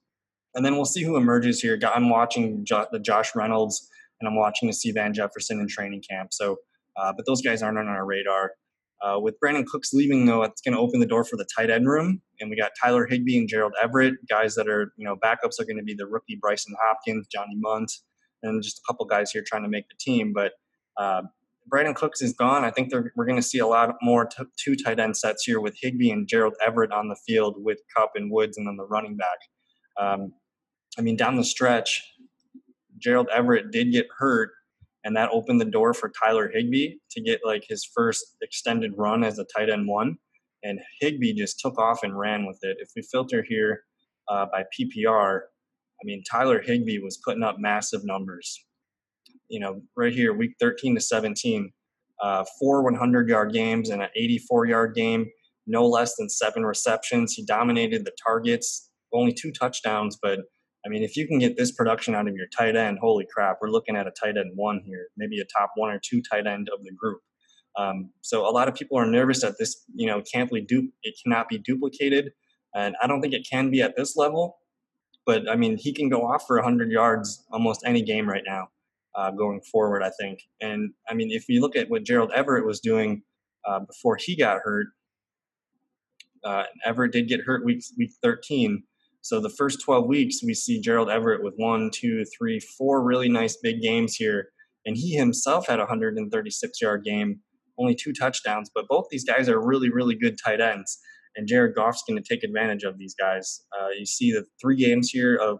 And 0.55 0.65
then 0.65 0.75
we'll 0.75 0.85
see 0.85 1.03
who 1.03 1.17
emerges 1.17 1.59
here. 1.61 1.79
I'm 1.93 2.09
watching 2.09 2.65
jo- 2.65 2.87
the 2.91 2.99
Josh 2.99 3.35
Reynolds, 3.35 3.87
and 4.19 4.27
I'm 4.27 4.35
watching 4.35 4.67
the 4.67 4.73
see 4.73 4.91
Van 4.91 5.13
Jefferson 5.13 5.59
in 5.59 5.67
training 5.67 6.03
camp. 6.09 6.33
So, 6.33 6.57
uh, 6.97 7.13
but 7.15 7.25
those 7.25 7.41
guys 7.41 7.61
aren't 7.61 7.77
on 7.77 7.87
our 7.87 8.05
radar. 8.05 8.51
Uh, 9.01 9.19
with 9.19 9.35
Brandin 9.43 9.65
Cooks 9.65 9.93
leaving, 9.93 10.27
though, 10.27 10.43
it's 10.43 10.61
going 10.61 10.75
to 10.75 10.79
open 10.79 10.99
the 10.99 11.07
door 11.07 11.23
for 11.23 11.35
the 11.35 11.47
tight 11.57 11.71
end 11.71 11.87
room, 11.87 12.21
and 12.39 12.49
we 12.49 12.55
got 12.55 12.71
Tyler 12.81 13.07
Higbee 13.07 13.37
and 13.37 13.49
Gerald 13.49 13.73
Everett, 13.81 14.13
guys 14.29 14.53
that 14.55 14.67
are 14.67 14.93
you 14.95 15.05
know 15.05 15.15
backups 15.15 15.59
are 15.59 15.65
going 15.65 15.77
to 15.77 15.83
be 15.83 15.95
the 15.95 16.05
rookie 16.05 16.39
Brycen 16.43 16.73
Hopkins, 16.79 17.27
Johnny 17.27 17.55
Mundt, 17.55 17.91
and 18.43 18.61
just 18.61 18.77
a 18.77 18.81
couple 18.87 19.05
guys 19.05 19.31
here 19.31 19.43
trying 19.45 19.63
to 19.63 19.69
make 19.69 19.85
the 19.89 19.95
team. 19.99 20.33
But 20.33 20.51
uh, 20.97 21.23
Brandin 21.71 21.95
Cooks 21.95 22.21
is 22.21 22.33
gone. 22.33 22.63
I 22.63 22.69
think 22.69 22.91
we're 23.15 23.25
going 23.25 23.41
to 23.41 23.47
see 23.47 23.59
a 23.59 23.67
lot 23.67 23.95
more 24.03 24.25
t- 24.25 24.43
two 24.55 24.75
tight 24.75 24.99
end 24.99 25.17
sets 25.17 25.45
here 25.45 25.59
with 25.59 25.75
Higbee 25.81 26.11
and 26.11 26.27
Gerald 26.27 26.53
Everett 26.65 26.91
on 26.91 27.07
the 27.07 27.17
field 27.27 27.55
with 27.57 27.79
Kupp 27.95 28.11
and 28.15 28.31
Woods, 28.31 28.57
and 28.57 28.67
then 28.67 28.77
the 28.77 28.85
running 28.85 29.17
back. 29.17 29.39
Um, 29.99 30.33
I 30.97 31.01
mean, 31.01 31.15
down 31.15 31.37
the 31.37 31.43
stretch, 31.43 32.03
Gerald 32.99 33.29
Everett 33.33 33.71
did 33.71 33.91
get 33.91 34.07
hurt 34.17 34.51
and 35.03 35.15
that 35.15 35.29
opened 35.31 35.59
the 35.59 35.65
door 35.65 35.93
for 35.93 36.11
Tyler 36.23 36.49
Higbee 36.53 36.95
to 37.11 37.21
get 37.21 37.41
like 37.43 37.63
his 37.67 37.83
first 37.95 38.35
extended 38.41 38.93
run 38.97 39.23
as 39.23 39.39
a 39.39 39.45
tight 39.55 39.69
end 39.69 39.87
one. 39.87 40.17
And 40.63 40.79
Higbee 40.99 41.33
just 41.33 41.59
took 41.59 41.79
off 41.79 42.03
and 42.03 42.17
ran 42.17 42.45
with 42.45 42.59
it. 42.61 42.77
If 42.79 42.89
we 42.95 43.01
filter 43.01 43.43
here 43.47 43.83
uh, 44.29 44.45
by 44.51 44.63
PPR, 44.77 45.39
I 45.41 46.03
mean 46.03 46.23
Tyler 46.29 46.61
Higbee 46.61 46.99
was 46.99 47.19
putting 47.25 47.43
up 47.43 47.57
massive 47.59 48.05
numbers. 48.05 48.63
You 49.49 49.59
know, 49.59 49.81
right 49.97 50.13
here, 50.13 50.33
week 50.33 50.53
13 50.59 50.95
to 50.95 51.01
17, 51.01 51.71
uh, 52.21 52.45
four 52.59 52.83
100 52.83 53.27
yard 53.27 53.53
games 53.53 53.89
and 53.89 54.01
an 54.01 54.09
84 54.15 54.67
yard 54.67 54.95
game, 54.95 55.25
no 55.65 55.87
less 55.87 56.15
than 56.15 56.29
seven 56.29 56.63
receptions. 56.63 57.33
He 57.33 57.43
dominated 57.43 58.05
the 58.05 58.13
targets, 58.25 58.89
only 59.11 59.33
two 59.33 59.51
touchdowns, 59.51 60.17
but 60.21 60.41
I 60.85 60.89
mean, 60.89 61.03
if 61.03 61.15
you 61.15 61.27
can 61.27 61.39
get 61.39 61.57
this 61.57 61.71
production 61.71 62.15
out 62.15 62.27
of 62.27 62.35
your 62.35 62.47
tight 62.47 62.75
end, 62.75 62.99
holy 62.99 63.27
crap, 63.31 63.57
we're 63.61 63.69
looking 63.69 63.95
at 63.95 64.07
a 64.07 64.11
tight 64.11 64.37
end 64.37 64.51
one 64.55 64.81
here, 64.85 65.07
maybe 65.15 65.39
a 65.39 65.45
top 65.45 65.71
one 65.75 65.91
or 65.91 65.99
two 66.03 66.21
tight 66.21 66.47
end 66.47 66.69
of 66.73 66.83
the 66.83 66.91
group. 66.91 67.21
Um, 67.77 68.11
so 68.21 68.47
a 68.47 68.51
lot 68.51 68.67
of 68.67 68.75
people 68.75 68.97
are 68.97 69.05
nervous 69.05 69.41
that 69.41 69.55
this, 69.59 69.83
you 69.93 70.07
know, 70.07 70.21
can't 70.21 70.51
be 70.51 70.61
du- 70.61 70.91
it 71.03 71.15
cannot 71.23 71.47
be 71.47 71.57
duplicated, 71.57 72.31
and 72.75 72.95
I 73.01 73.07
don't 73.07 73.21
think 73.21 73.33
it 73.33 73.47
can 73.49 73.69
be 73.69 73.81
at 73.81 73.95
this 73.95 74.17
level. 74.17 74.57
But 75.25 75.49
I 75.49 75.55
mean, 75.55 75.77
he 75.77 75.93
can 75.93 76.09
go 76.09 76.23
off 76.23 76.45
for 76.47 76.57
100 76.57 76.91
yards 76.91 77.45
almost 77.51 77.83
any 77.85 78.01
game 78.01 78.27
right 78.27 78.43
now, 78.45 78.69
uh, 79.15 79.31
going 79.31 79.61
forward. 79.71 80.03
I 80.03 80.11
think, 80.19 80.41
and 80.59 80.91
I 81.09 81.13
mean, 81.13 81.31
if 81.31 81.47
you 81.47 81.61
look 81.61 81.75
at 81.75 81.89
what 81.89 82.03
Gerald 82.03 82.31
Everett 82.33 82.65
was 82.65 82.79
doing 82.79 83.21
uh, 83.65 83.79
before 83.79 84.17
he 84.17 84.35
got 84.35 84.59
hurt, 84.63 84.87
uh, 86.43 86.63
Everett 86.83 87.11
did 87.11 87.27
get 87.29 87.41
hurt 87.41 87.63
week 87.63 87.83
week 87.97 88.11
13 88.23 88.83
so 89.21 89.39
the 89.39 89.49
first 89.49 89.81
12 89.81 90.07
weeks, 90.07 90.43
we 90.43 90.53
see 90.53 90.81
Gerald 90.81 91.09
Everett 91.09 91.43
with 91.43 91.53
one, 91.57 91.91
two, 91.93 92.25
three, 92.37 92.59
four 92.59 93.03
really 93.03 93.29
nice 93.29 93.55
big 93.55 93.81
games 93.81 94.15
here. 94.15 94.49
And 94.85 94.97
he 94.97 95.15
himself 95.15 95.67
had 95.67 95.79
a 95.79 95.83
136 95.83 96.81
yard 96.81 97.03
game, 97.03 97.39
only 97.77 97.95
two 97.95 98.13
touchdowns. 98.13 98.71
But 98.73 98.87
both 98.87 99.05
these 99.11 99.23
guys 99.23 99.47
are 99.47 99.61
really, 99.61 99.91
really 99.91 100.15
good 100.15 100.37
tight 100.43 100.59
ends. 100.59 100.99
And 101.35 101.47
Jared 101.47 101.75
Goff's 101.75 102.03
going 102.07 102.21
to 102.21 102.27
take 102.27 102.43
advantage 102.43 102.83
of 102.83 102.97
these 102.97 103.13
guys. 103.13 103.61
Uh, 103.79 103.89
you 103.97 104.05
see 104.05 104.31
the 104.31 104.43
three 104.59 104.75
games 104.75 105.09
here 105.09 105.35
of 105.35 105.59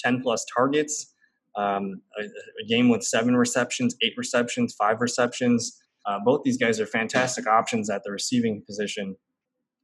10 0.00 0.22
plus 0.22 0.44
targets. 0.54 1.14
Um, 1.56 2.02
a, 2.20 2.24
a, 2.24 2.66
game 2.68 2.88
with 2.88 3.02
seven 3.02 3.36
receptions, 3.36 3.96
eight 4.02 4.12
receptions, 4.16 4.74
five 4.78 5.00
receptions. 5.00 5.76
Uh, 6.06 6.18
both 6.24 6.42
these 6.44 6.58
guys 6.58 6.78
are 6.78 6.86
fantastic 6.86 7.48
options 7.48 7.90
at 7.90 8.04
the 8.04 8.12
receiving 8.12 8.62
position. 8.64 9.16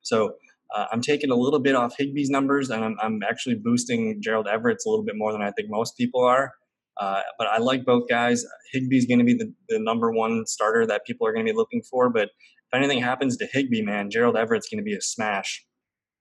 So 0.03 0.35
uh, 0.75 0.87
I'm 0.93 1.01
taking 1.01 1.31
a 1.31 1.37
little 1.37 1.61
bit 1.61 1.75
off 1.75 1.97
Higbee's 1.97 2.31
numbers, 2.31 2.71
and 2.71 2.85
I'm, 2.85 2.97
I'm, 3.01 3.21
actually 3.23 3.55
boosting 3.55 4.21
Gerald 4.21 4.49
Everett's 4.49 4.85
a 4.85 4.91
little 4.91 5.05
bit 5.05 5.15
more 5.17 5.33
than 5.33 5.41
I 5.41 5.53
think 5.53 5.69
most 5.71 5.97
people 5.97 6.25
are. 6.25 6.53
Uh, 7.01 7.23
but 7.39 7.47
I 7.49 7.59
like 7.59 7.85
both 7.85 8.09
guys. 8.09 8.45
Higbee's 8.75 9.07
going 9.07 9.19
to 9.19 9.25
be 9.25 9.35
the, 9.35 9.53
the 9.69 9.79
number 9.79 10.13
one 10.13 10.45
starter 10.47 10.87
that 10.87 11.05
people 11.07 11.27
are 11.27 11.33
going 11.33 11.47
to 11.47 11.53
be 11.53 11.57
looking 11.57 11.83
for. 11.89 12.11
But 12.11 12.25
if 12.25 12.75
anything 12.75 13.01
happens 13.01 13.37
to 13.37 13.47
Higbee, 13.53 13.83
man, 13.83 14.11
Gerald 14.11 14.37
Everett's 14.37 14.69
going 14.69 14.79
to 14.79 14.85
be 14.85 14.95
a 14.95 15.01
smash. 15.01 15.65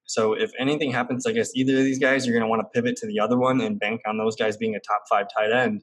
So 0.06 0.34
if 0.34 0.52
anything 0.60 0.92
happens, 0.92 1.26
I 1.26 1.32
guess 1.32 1.50
either 1.56 1.78
of 1.78 1.84
these 1.84 2.00
guys, 2.00 2.26
you're 2.26 2.38
going 2.38 2.46
to 2.46 2.50
want 2.50 2.62
to 2.62 2.70
pivot 2.74 2.98
to 2.98 3.08
the 3.08 3.20
other 3.20 3.38
one 3.38 3.62
and 3.62 3.80
bank 3.80 4.02
on 4.06 4.18
those 4.18 4.36
guys 4.36 4.58
being 4.58 4.76
a 4.76 4.80
top 4.80 5.04
five 5.10 5.28
tight 5.36 5.52
end. 5.52 5.82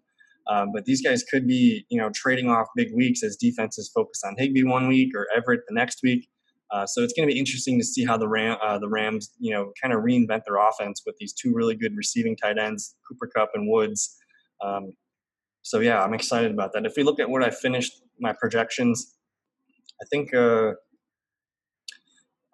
Um, 0.48 0.70
but 0.74 0.84
these 0.84 1.02
guys 1.02 1.22
could 1.22 1.46
be, 1.46 1.86
you 1.90 2.00
know, 2.00 2.10
trading 2.14 2.48
off 2.48 2.66
big 2.76 2.88
weeks 2.94 3.22
as 3.22 3.36
defenses 3.36 3.90
focus 3.94 4.22
on 4.24 4.34
Higbee 4.36 4.64
one 4.64 4.88
week 4.88 5.12
or 5.14 5.26
Everett 5.34 5.60
the 5.68 5.74
next 5.74 6.00
week. 6.02 6.28
Uh, 6.72 6.86
so 6.86 7.02
it's 7.02 7.12
going 7.12 7.28
to 7.28 7.32
be 7.32 7.38
interesting 7.38 7.78
to 7.78 7.84
see 7.84 8.04
how 8.04 8.16
the 8.16 8.28
Ram, 8.28 8.56
uh, 8.62 8.78
the 8.78 8.88
Rams, 8.88 9.32
you 9.38 9.52
know, 9.52 9.72
kind 9.80 9.92
of 9.92 10.00
reinvent 10.00 10.42
their 10.46 10.56
offense 10.56 11.02
with 11.04 11.16
these 11.18 11.32
two 11.32 11.52
really 11.52 11.74
good 11.74 11.96
receiving 11.96 12.36
tight 12.36 12.58
ends, 12.58 12.94
Cooper 13.08 13.28
Kupp 13.34 13.50
and 13.54 13.68
Woods. 13.68 14.16
Um, 14.64 14.92
so 15.62 15.80
yeah, 15.80 16.02
I'm 16.02 16.14
excited 16.14 16.52
about 16.52 16.72
that. 16.72 16.86
If 16.86 16.94
we 16.96 17.02
look 17.02 17.18
at 17.18 17.28
what 17.28 17.42
I 17.42 17.50
finished 17.50 18.02
my 18.18 18.32
projections, 18.32 19.16
I 20.00 20.04
think 20.10 20.32
uh, 20.32 20.72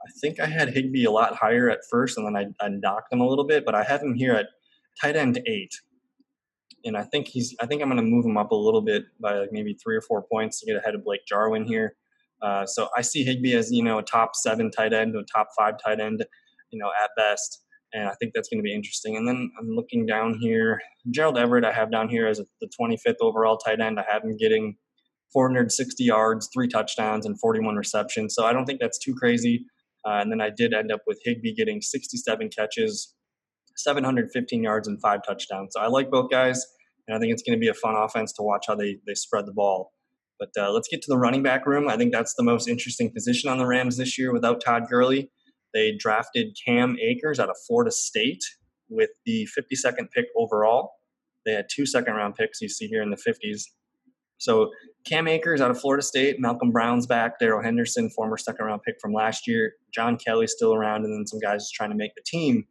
I 0.07 0.11
think 0.21 0.41
I 0.41 0.47
had 0.47 0.71
Higbee 0.71 1.05
a 1.05 1.11
lot 1.11 1.37
higher 1.37 1.69
at 1.71 1.81
first, 1.91 2.17
and 2.17 2.27
then 2.27 2.55
I, 2.61 2.65
I 2.65 2.69
knocked 2.69 3.13
him 3.13 3.21
a 3.21 3.27
little 3.27 3.47
bit. 3.47 3.65
But 3.65 3.75
I 3.75 3.83
have 3.85 4.03
him 4.03 4.15
here 4.15 4.35
at 4.35 4.47
tight 5.01 5.17
end 5.17 5.41
eight, 5.47 5.75
and 6.85 6.97
I 6.97 7.03
think 7.05 7.29
he's. 7.29 7.55
I 7.61 7.67
think 7.67 7.83
I'm 7.83 7.89
going 7.89 8.03
to 8.03 8.03
move 8.03 8.25
him 8.25 8.37
up 8.37 8.51
a 8.51 8.57
little 8.57 8.83
bit 8.83 9.05
by 9.21 9.39
like 9.39 9.53
maybe 9.53 9.75
three 9.75 9.97
or 9.97 10.01
four 10.01 10.23
points 10.23 10.61
to 10.61 10.67
get 10.67 10.77
ahead 10.77 10.95
of 10.95 11.05
Blake 11.05 11.27
Jarwin 11.27 11.65
here. 11.65 11.97
Uh, 12.43 12.67
so 12.67 12.89
I 12.97 13.01
see 13.01 13.25
Higbee 13.25 13.55
as 13.55 13.71
you 13.73 13.83
know 13.83 13.99
a 13.99 14.03
top 14.03 14.35
seven 14.35 14.71
tight 14.71 14.93
end, 14.93 15.15
a 15.17 15.23
top 15.35 15.49
five 15.57 15.75
tight 15.85 16.01
end, 16.01 16.25
you 16.71 16.79
know 16.79 16.91
at 17.03 17.11
best, 17.17 17.63
and 17.93 18.09
I 18.09 18.13
think 18.21 18.33
that's 18.35 18.49
going 18.49 18.59
to 18.59 18.63
be 18.63 18.75
interesting. 18.75 19.17
And 19.17 19.27
then 19.27 19.51
I'm 19.59 19.69
looking 19.71 20.07
down 20.07 20.39
here, 20.39 20.81
Gerald 21.11 21.39
Everett 21.39 21.65
I 21.65 21.73
have 21.73 21.91
down 21.91 22.09
here 22.09 22.27
as 22.27 22.41
the 22.61 22.69
25th 22.81 23.17
overall 23.21 23.57
tight 23.57 23.81
end. 23.81 23.99
I 23.99 24.05
have 24.11 24.23
him 24.23 24.37
getting 24.37 24.77
460 25.33 26.05
yards, 26.05 26.49
three 26.53 26.69
touchdowns, 26.69 27.27
and 27.27 27.39
41 27.41 27.77
receptions. 27.77 28.35
So 28.35 28.45
I 28.45 28.53
don't 28.53 28.67
think 28.67 28.81
that's 28.81 28.99
too 28.99 29.15
crazy. 29.15 29.65
Uh, 30.05 30.21
and 30.21 30.31
then 30.31 30.41
I 30.41 30.51
did 30.51 30.73
end 30.73 30.93
up 30.93 31.01
with 31.07 31.19
Higbee 31.25 31.55
getting 31.55 31.81
67 31.81 32.51
catches, 32.57 33.15
715 33.77 34.63
yards, 34.63 34.87
and 34.87 35.01
five 35.01 35.21
touchdowns. 35.27 35.73
So 35.75 35.81
I 35.81 35.89
like 35.89 36.11
both 36.11 36.31
guys, 36.31 36.65
and 37.09 37.17
I 37.17 37.21
think 37.21 37.33
it's 37.33 37.43
going 37.43 37.57
to 37.57 37.61
be 37.61 37.69
a 37.69 37.75
fun 37.75 37.97
offense 37.97 38.33
to 38.35 38.43
watch 38.43 38.67
how 38.69 38.75
they, 38.75 38.99
they 39.07 39.15
spread 39.15 39.47
the 39.47 39.53
ball. 39.53 39.93
But 40.39 40.51
uh, 40.59 40.71
let's 40.71 40.89
get 40.89 41.03
to 41.03 41.09
the 41.09 41.19
running 41.19 41.43
back 41.43 41.67
room. 41.67 41.89
I 41.89 41.97
think 41.97 42.13
that's 42.13 42.35
the 42.35 42.43
most 42.43 42.69
interesting 42.69 43.11
position 43.11 43.51
on 43.51 43.59
the 43.59 43.67
Rams 43.67 43.97
this 43.97 44.19
year 44.19 44.33
without 44.33 44.61
Todd 44.61 44.85
Gurley. 44.91 45.31
They 45.73 45.97
drafted 45.99 46.57
Cam 46.67 46.97
Akers 47.01 47.39
out 47.39 47.51
of 47.51 47.57
Florida 47.67 47.91
State 47.91 48.43
with 48.89 49.11
the 49.25 49.49
52nd 49.59 50.11
pick 50.15 50.27
overall. 50.37 50.93
They 51.45 51.53
had 51.53 51.67
two 51.71 51.87
second 51.87 52.15
round 52.15 52.35
picks 52.35 52.61
you 52.61 52.69
see 52.69 52.87
here 52.87 53.03
in 53.03 53.11
the 53.11 53.17
50s. 53.17 53.63
So 54.39 54.71
Cam 55.07 55.29
Akers 55.29 55.61
out 55.61 55.71
of 55.71 55.81
Florida 55.81 56.03
State, 56.03 56.41
Malcolm 56.41 56.71
Brown's 56.71 57.07
back, 57.07 57.39
Darrell 57.39 57.63
Henderson, 57.63 58.11
former 58.11 58.37
second 58.37 58.67
round 58.67 58.83
pick 58.83 58.97
from 59.01 59.13
last 59.13 59.47
year, 59.47 59.75
John 59.95 60.19
Kelly 60.19 60.47
still 60.47 60.75
around, 60.75 61.05
and 61.05 61.13
then 61.13 61.27
some 61.27 61.41
guys 61.41 61.71
trying 61.71 61.91
to 61.91 61.97
make 61.97 62.15
the 62.15 62.23
team. 62.27 62.67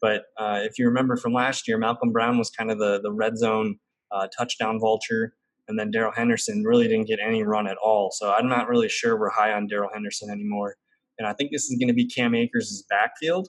But 0.00 0.22
uh, 0.38 0.60
if 0.62 0.78
you 0.78 0.86
remember 0.86 1.16
from 1.16 1.34
last 1.34 1.68
year, 1.68 1.76
Malcolm 1.76 2.10
Brown 2.12 2.38
was 2.38 2.48
kind 2.50 2.70
of 2.70 2.78
the 2.78 3.00
the 3.02 3.12
red 3.12 3.36
zone 3.36 3.76
uh, 4.10 4.28
touchdown 4.36 4.80
vulture, 4.80 5.34
and 5.70 5.78
then 5.78 5.90
Darrell 5.90 6.12
Henderson 6.14 6.64
really 6.64 6.88
didn't 6.88 7.06
get 7.06 7.18
any 7.24 7.42
run 7.42 7.66
at 7.66 7.76
all. 7.78 8.10
So 8.12 8.30
I'm 8.30 8.48
not 8.48 8.68
really 8.68 8.88
sure 8.88 9.18
we're 9.18 9.30
high 9.30 9.52
on 9.52 9.66
Darrell 9.66 9.90
Henderson 9.92 10.30
anymore. 10.30 10.76
And 11.18 11.26
I 11.26 11.32
think 11.32 11.50
this 11.50 11.70
is 11.70 11.78
going 11.78 11.88
to 11.88 11.94
be 11.94 12.06
Cam 12.06 12.34
Akers' 12.34 12.84
backfield. 12.90 13.48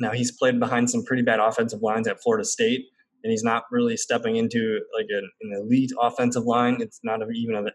Now 0.00 0.10
he's 0.10 0.32
played 0.32 0.58
behind 0.58 0.90
some 0.90 1.04
pretty 1.04 1.22
bad 1.22 1.38
offensive 1.38 1.82
lines 1.82 2.08
at 2.08 2.20
Florida 2.22 2.44
State 2.44 2.86
and 3.22 3.30
he's 3.30 3.44
not 3.44 3.64
really 3.70 3.96
stepping 3.96 4.36
into 4.36 4.80
like 4.96 5.06
an, 5.08 5.30
an 5.42 5.52
elite 5.62 5.92
offensive 6.00 6.44
line. 6.44 6.78
It's 6.80 7.00
not 7.02 7.20
even 7.34 7.54
an 7.56 7.68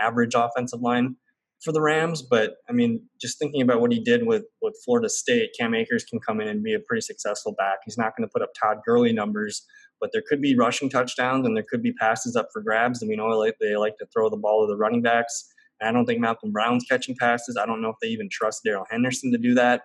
average 0.00 0.34
offensive 0.34 0.80
line 0.80 1.16
for 1.62 1.72
the 1.72 1.80
Rams. 1.80 2.22
But 2.22 2.56
I 2.68 2.72
mean, 2.72 3.06
just 3.20 3.38
thinking 3.38 3.62
about 3.62 3.80
what 3.80 3.92
he 3.92 4.00
did 4.00 4.26
with 4.26 4.44
with 4.62 4.76
Florida 4.84 5.08
State, 5.08 5.50
Cam 5.58 5.74
Akers 5.74 6.04
can 6.04 6.20
come 6.20 6.40
in 6.40 6.48
and 6.48 6.62
be 6.62 6.74
a 6.74 6.80
pretty 6.80 7.02
successful 7.02 7.54
back. 7.56 7.78
He's 7.84 7.98
not 7.98 8.16
going 8.16 8.26
to 8.28 8.32
put 8.32 8.42
up 8.42 8.50
Todd 8.60 8.78
Gurley 8.86 9.12
numbers, 9.12 9.66
but 10.04 10.12
there 10.12 10.22
could 10.28 10.42
be 10.42 10.54
rushing 10.54 10.90
touchdowns 10.90 11.46
and 11.46 11.56
there 11.56 11.64
could 11.66 11.82
be 11.82 11.94
passes 11.94 12.36
up 12.36 12.48
for 12.52 12.60
grabs. 12.60 13.00
And 13.00 13.08
we 13.08 13.16
know 13.16 13.42
they 13.58 13.74
like 13.74 13.96
to 13.96 14.06
throw 14.12 14.28
the 14.28 14.36
ball 14.36 14.66
to 14.66 14.70
the 14.70 14.76
running 14.76 15.00
backs. 15.00 15.50
And 15.80 15.88
I 15.88 15.92
don't 15.92 16.04
think 16.04 16.20
Malcolm 16.20 16.52
Brown's 16.52 16.84
catching 16.84 17.16
passes. 17.18 17.56
I 17.56 17.64
don't 17.64 17.80
know 17.80 17.88
if 17.88 17.96
they 18.02 18.08
even 18.08 18.28
trust 18.30 18.64
Darrell 18.64 18.84
Henderson 18.90 19.32
to 19.32 19.38
do 19.38 19.54
that. 19.54 19.84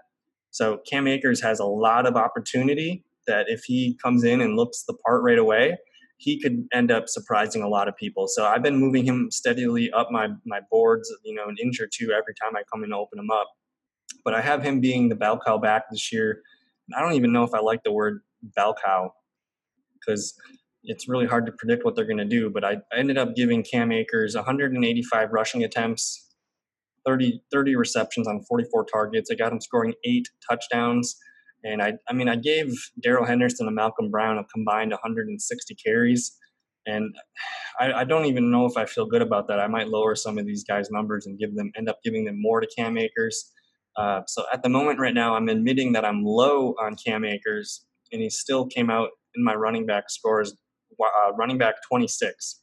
So 0.51 0.81
Cam 0.85 1.07
Akers 1.07 1.41
has 1.41 1.61
a 1.61 1.65
lot 1.65 2.05
of 2.05 2.17
opportunity 2.17 3.05
that 3.27 3.45
if 3.47 3.63
he 3.63 3.97
comes 4.03 4.25
in 4.25 4.41
and 4.41 4.57
looks 4.57 4.83
the 4.83 4.93
part 4.93 5.23
right 5.23 5.39
away, 5.39 5.77
he 6.17 6.37
could 6.37 6.67
end 6.73 6.91
up 6.91 7.07
surprising 7.07 7.63
a 7.63 7.69
lot 7.69 7.87
of 7.87 7.95
people. 7.95 8.27
So 8.27 8.45
I've 8.45 8.61
been 8.61 8.75
moving 8.75 9.05
him 9.05 9.29
steadily 9.31 9.89
up 9.91 10.09
my 10.11 10.27
my 10.45 10.59
boards, 10.69 11.09
you 11.23 11.33
know, 11.33 11.47
an 11.47 11.55
inch 11.63 11.79
or 11.79 11.87
two 11.87 12.11
every 12.11 12.33
time 12.33 12.57
I 12.57 12.63
come 12.69 12.81
in 12.81 12.91
and 12.91 12.93
open 12.93 13.19
him 13.19 13.31
up. 13.31 13.47
But 14.25 14.33
I 14.33 14.41
have 14.41 14.63
him 14.63 14.81
being 14.81 15.07
the 15.07 15.15
bell 15.15 15.39
cow 15.39 15.57
back 15.59 15.83
this 15.89 16.11
year. 16.11 16.41
I 16.93 16.99
don't 16.99 17.13
even 17.13 17.31
know 17.31 17.45
if 17.45 17.53
I 17.53 17.61
like 17.61 17.83
the 17.85 17.93
word 17.93 18.19
bell 18.41 18.75
cow 18.83 19.13
because 19.99 20.33
it's 20.83 21.09
really 21.09 21.25
hard 21.25 21.45
to 21.45 21.51
predict 21.51 21.83
what 21.83 21.95
they're 21.95 22.05
going 22.05 22.17
to 22.17 22.25
do. 22.25 22.49
But 22.49 22.63
I, 22.63 22.77
I 22.93 22.97
ended 22.97 23.17
up 23.17 23.35
giving 23.35 23.63
Cam 23.63 23.91
Akers 23.91 24.35
185 24.35 25.29
rushing 25.31 25.63
attempts, 25.63 26.27
30, 27.05 27.41
30 27.51 27.75
receptions 27.75 28.27
on 28.27 28.43
44 28.43 28.85
targets. 28.85 29.29
I 29.31 29.35
got 29.35 29.51
him 29.51 29.61
scoring 29.61 29.93
eight 30.05 30.27
touchdowns. 30.49 31.17
And 31.63 31.81
I, 31.81 31.93
I 32.07 32.13
mean, 32.13 32.29
I 32.29 32.37
gave 32.37 32.73
Darrell 33.01 33.25
Henderson 33.25 33.67
and 33.67 33.75
Malcolm 33.75 34.09
Brown 34.09 34.37
a 34.37 34.45
combined 34.45 34.91
160 34.91 35.75
carries. 35.75 36.37
And 36.85 37.13
I, 37.79 37.91
I, 37.91 38.03
don't 38.05 38.25
even 38.25 38.49
know 38.49 38.65
if 38.65 38.77
I 38.77 38.85
feel 38.85 39.05
good 39.05 39.21
about 39.21 39.47
that. 39.49 39.59
I 39.59 39.67
might 39.67 39.89
lower 39.89 40.15
some 40.15 40.37
of 40.37 40.45
these 40.45 40.63
guys' 40.63 40.89
numbers 40.89 41.25
and 41.25 41.37
give 41.37 41.55
them, 41.55 41.71
end 41.77 41.89
up 41.89 41.99
giving 42.03 42.23
them 42.23 42.41
more 42.41 42.61
to 42.61 42.67
Cam 42.75 42.97
Akers. 42.97 43.51
Uh, 43.97 44.21
so 44.27 44.45
at 44.53 44.63
the 44.63 44.69
moment 44.69 44.99
right 44.99 45.13
now, 45.13 45.35
I'm 45.35 45.49
admitting 45.49 45.91
that 45.91 46.05
I'm 46.05 46.23
low 46.23 46.73
on 46.81 46.95
Cam 46.95 47.25
Akers, 47.25 47.85
and 48.13 48.21
he 48.21 48.29
still 48.29 48.65
came 48.65 48.89
out 48.89 49.09
my 49.43 49.55
running 49.55 49.85
back 49.85 50.09
scores, 50.09 50.55
uh, 50.99 51.33
running 51.37 51.57
back 51.57 51.75
26. 51.87 52.61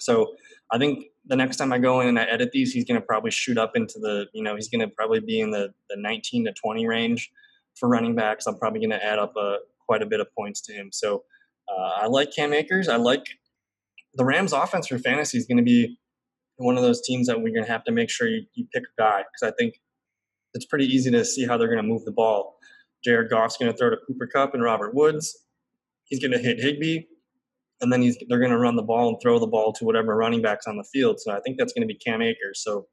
So 0.00 0.34
I 0.72 0.78
think 0.78 1.04
the 1.26 1.36
next 1.36 1.56
time 1.56 1.72
I 1.72 1.78
go 1.78 2.00
in 2.00 2.08
and 2.08 2.18
I 2.18 2.24
edit 2.24 2.50
these, 2.52 2.72
he's 2.72 2.84
going 2.84 3.00
to 3.00 3.06
probably 3.06 3.30
shoot 3.30 3.58
up 3.58 3.72
into 3.74 3.98
the, 3.98 4.26
you 4.32 4.42
know, 4.42 4.54
he's 4.54 4.68
going 4.68 4.80
to 4.80 4.88
probably 4.88 5.20
be 5.20 5.40
in 5.40 5.50
the, 5.50 5.72
the 5.88 5.96
19 5.96 6.46
to 6.46 6.52
20 6.52 6.86
range 6.86 7.30
for 7.78 7.88
running 7.88 8.14
backs. 8.14 8.46
I'm 8.46 8.58
probably 8.58 8.80
going 8.80 8.90
to 8.90 9.04
add 9.04 9.18
up 9.18 9.34
a, 9.36 9.40
uh, 9.40 9.56
quite 9.86 10.02
a 10.02 10.06
bit 10.06 10.20
of 10.20 10.28
points 10.38 10.60
to 10.60 10.72
him. 10.72 10.90
So 10.92 11.24
uh, 11.68 12.02
I 12.02 12.06
like 12.06 12.32
Cam 12.34 12.52
Akers. 12.52 12.88
I 12.88 12.96
like 12.96 13.24
the 14.14 14.24
Rams' 14.24 14.52
offense 14.52 14.86
for 14.86 14.98
fantasy 14.98 15.36
is 15.36 15.46
going 15.46 15.58
to 15.58 15.64
be 15.64 15.98
one 16.56 16.76
of 16.76 16.82
those 16.82 17.00
teams 17.02 17.26
that 17.26 17.38
we're 17.38 17.52
going 17.52 17.64
to 17.64 17.70
have 17.70 17.84
to 17.84 17.92
make 17.92 18.10
sure 18.10 18.28
you, 18.28 18.42
you 18.54 18.66
pick 18.72 18.84
a 18.84 19.00
guy 19.00 19.18
because 19.22 19.52
I 19.52 19.54
think 19.58 19.80
it's 20.54 20.66
pretty 20.66 20.86
easy 20.86 21.10
to 21.10 21.24
see 21.24 21.46
how 21.46 21.56
they're 21.56 21.68
going 21.68 21.82
to 21.82 21.88
move 21.88 22.04
the 22.04 22.12
ball. 22.12 22.56
Jared 23.04 23.30
Goff's 23.30 23.56
going 23.56 23.72
to 23.72 23.76
throw 23.76 23.90
to 23.90 23.96
Cooper 24.06 24.26
Kupp 24.26 24.54
and 24.54 24.62
Robert 24.62 24.94
Woods. 24.94 25.36
He's 26.10 26.20
going 26.20 26.32
to 26.32 26.38
hit 26.38 26.60
Higbee, 26.60 27.04
and 27.80 27.90
then 27.90 28.02
he's, 28.02 28.18
they're 28.28 28.38
going 28.38 28.50
to 28.50 28.58
run 28.58 28.76
the 28.76 28.82
ball 28.82 29.08
and 29.08 29.16
throw 29.22 29.38
the 29.38 29.46
ball 29.46 29.72
to 29.74 29.84
whatever 29.86 30.14
running 30.14 30.42
backs 30.42 30.66
on 30.66 30.76
the 30.76 30.84
field. 30.84 31.18
So 31.20 31.32
I 31.32 31.40
think 31.40 31.56
that's 31.56 31.72
going 31.72 31.88
to 31.88 31.92
be 31.92 31.98
Cam 31.98 32.20
Akers. 32.20 32.62
So 32.62 32.86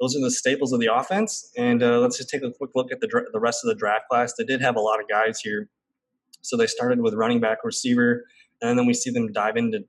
those 0.00 0.16
are 0.16 0.20
the 0.20 0.30
staples 0.30 0.72
of 0.72 0.80
the 0.80 0.88
offense. 0.92 1.52
And 1.58 1.82
uh, 1.82 1.98
let's 1.98 2.16
just 2.16 2.30
take 2.30 2.42
a 2.42 2.50
quick 2.50 2.70
look 2.74 2.90
at 2.90 3.00
the, 3.00 3.26
the 3.32 3.40
rest 3.40 3.62
of 3.62 3.68
the 3.68 3.74
draft 3.74 4.04
class. 4.10 4.32
They 4.38 4.44
did 4.44 4.62
have 4.62 4.76
a 4.76 4.80
lot 4.80 4.98
of 4.98 5.08
guys 5.08 5.40
here. 5.40 5.68
So 6.40 6.56
they 6.56 6.66
started 6.66 7.02
with 7.02 7.12
running 7.12 7.40
back, 7.40 7.58
receiver, 7.64 8.24
and 8.62 8.78
then 8.78 8.86
we 8.86 8.94
see 8.94 9.10
them 9.10 9.30
dive 9.32 9.56
into 9.56 9.84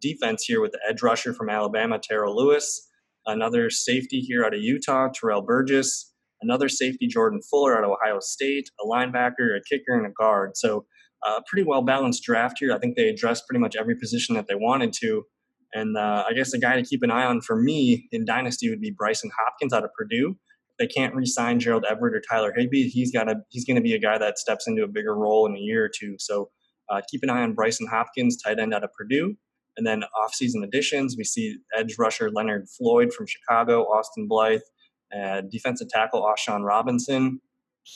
defense 0.00 0.44
here 0.44 0.60
with 0.60 0.72
the 0.72 0.80
edge 0.88 1.02
rusher 1.02 1.32
from 1.32 1.48
Alabama, 1.48 1.98
Terrell 1.98 2.36
Lewis, 2.36 2.88
another 3.26 3.70
safety 3.70 4.20
here 4.20 4.44
out 4.44 4.54
of 4.54 4.60
Utah, 4.60 5.08
Terrell 5.08 5.42
Burgess, 5.42 6.12
another 6.40 6.68
safety, 6.68 7.06
Jordan 7.06 7.40
Fuller 7.40 7.76
out 7.76 7.84
of 7.84 7.90
Ohio 7.90 8.18
State, 8.20 8.70
a 8.82 8.86
linebacker, 8.86 9.56
a 9.56 9.60
kicker, 9.68 9.96
and 9.96 10.06
a 10.06 10.10
guard. 10.10 10.56
So 10.56 10.86
uh, 11.26 11.40
pretty 11.46 11.66
well 11.66 11.82
balanced 11.82 12.22
draft 12.22 12.56
here. 12.58 12.72
I 12.72 12.78
think 12.78 12.96
they 12.96 13.08
addressed 13.08 13.46
pretty 13.46 13.60
much 13.60 13.76
every 13.76 13.96
position 13.96 14.34
that 14.36 14.46
they 14.48 14.54
wanted 14.54 14.92
to. 15.00 15.24
And 15.74 15.96
uh, 15.96 16.24
I 16.28 16.34
guess 16.34 16.52
the 16.52 16.58
guy 16.58 16.76
to 16.76 16.82
keep 16.82 17.02
an 17.02 17.10
eye 17.10 17.24
on 17.24 17.40
for 17.40 17.56
me 17.56 18.08
in 18.12 18.24
Dynasty 18.24 18.68
would 18.68 18.80
be 18.80 18.92
Brycen 18.94 19.30
Hopkins 19.38 19.72
out 19.72 19.84
of 19.84 19.90
Purdue. 19.96 20.36
They 20.78 20.86
can't 20.86 21.14
re-sign 21.14 21.60
Gerald 21.60 21.84
Everett 21.88 22.14
or 22.14 22.22
Tyler 22.28 22.52
Higbee, 22.56 22.88
he's 22.88 23.12
got 23.12 23.30
a 23.30 23.36
he's 23.50 23.64
going 23.64 23.76
to 23.76 23.82
be 23.82 23.94
a 23.94 23.98
guy 23.98 24.18
that 24.18 24.38
steps 24.38 24.66
into 24.66 24.82
a 24.82 24.88
bigger 24.88 25.14
role 25.14 25.46
in 25.46 25.54
a 25.54 25.58
year 25.58 25.84
or 25.84 25.90
two. 25.94 26.16
So 26.18 26.50
uh, 26.90 27.00
keep 27.10 27.22
an 27.22 27.30
eye 27.30 27.42
on 27.42 27.54
Brycen 27.54 27.88
Hopkins, 27.90 28.36
tight 28.36 28.58
end 28.58 28.74
out 28.74 28.84
of 28.84 28.92
Purdue. 28.92 29.36
And 29.76 29.86
then 29.86 30.02
off-season 30.22 30.62
additions, 30.64 31.14
we 31.16 31.24
see 31.24 31.56
edge 31.76 31.96
rusher 31.98 32.30
Leonard 32.30 32.68
Floyd 32.68 33.12
from 33.12 33.26
Chicago, 33.26 33.84
Austin 33.84 34.28
Blythe, 34.28 34.60
uh, 35.16 35.42
defensive 35.50 35.88
tackle 35.88 36.22
A'Shawn 36.22 36.62
Robinson, 36.62 37.40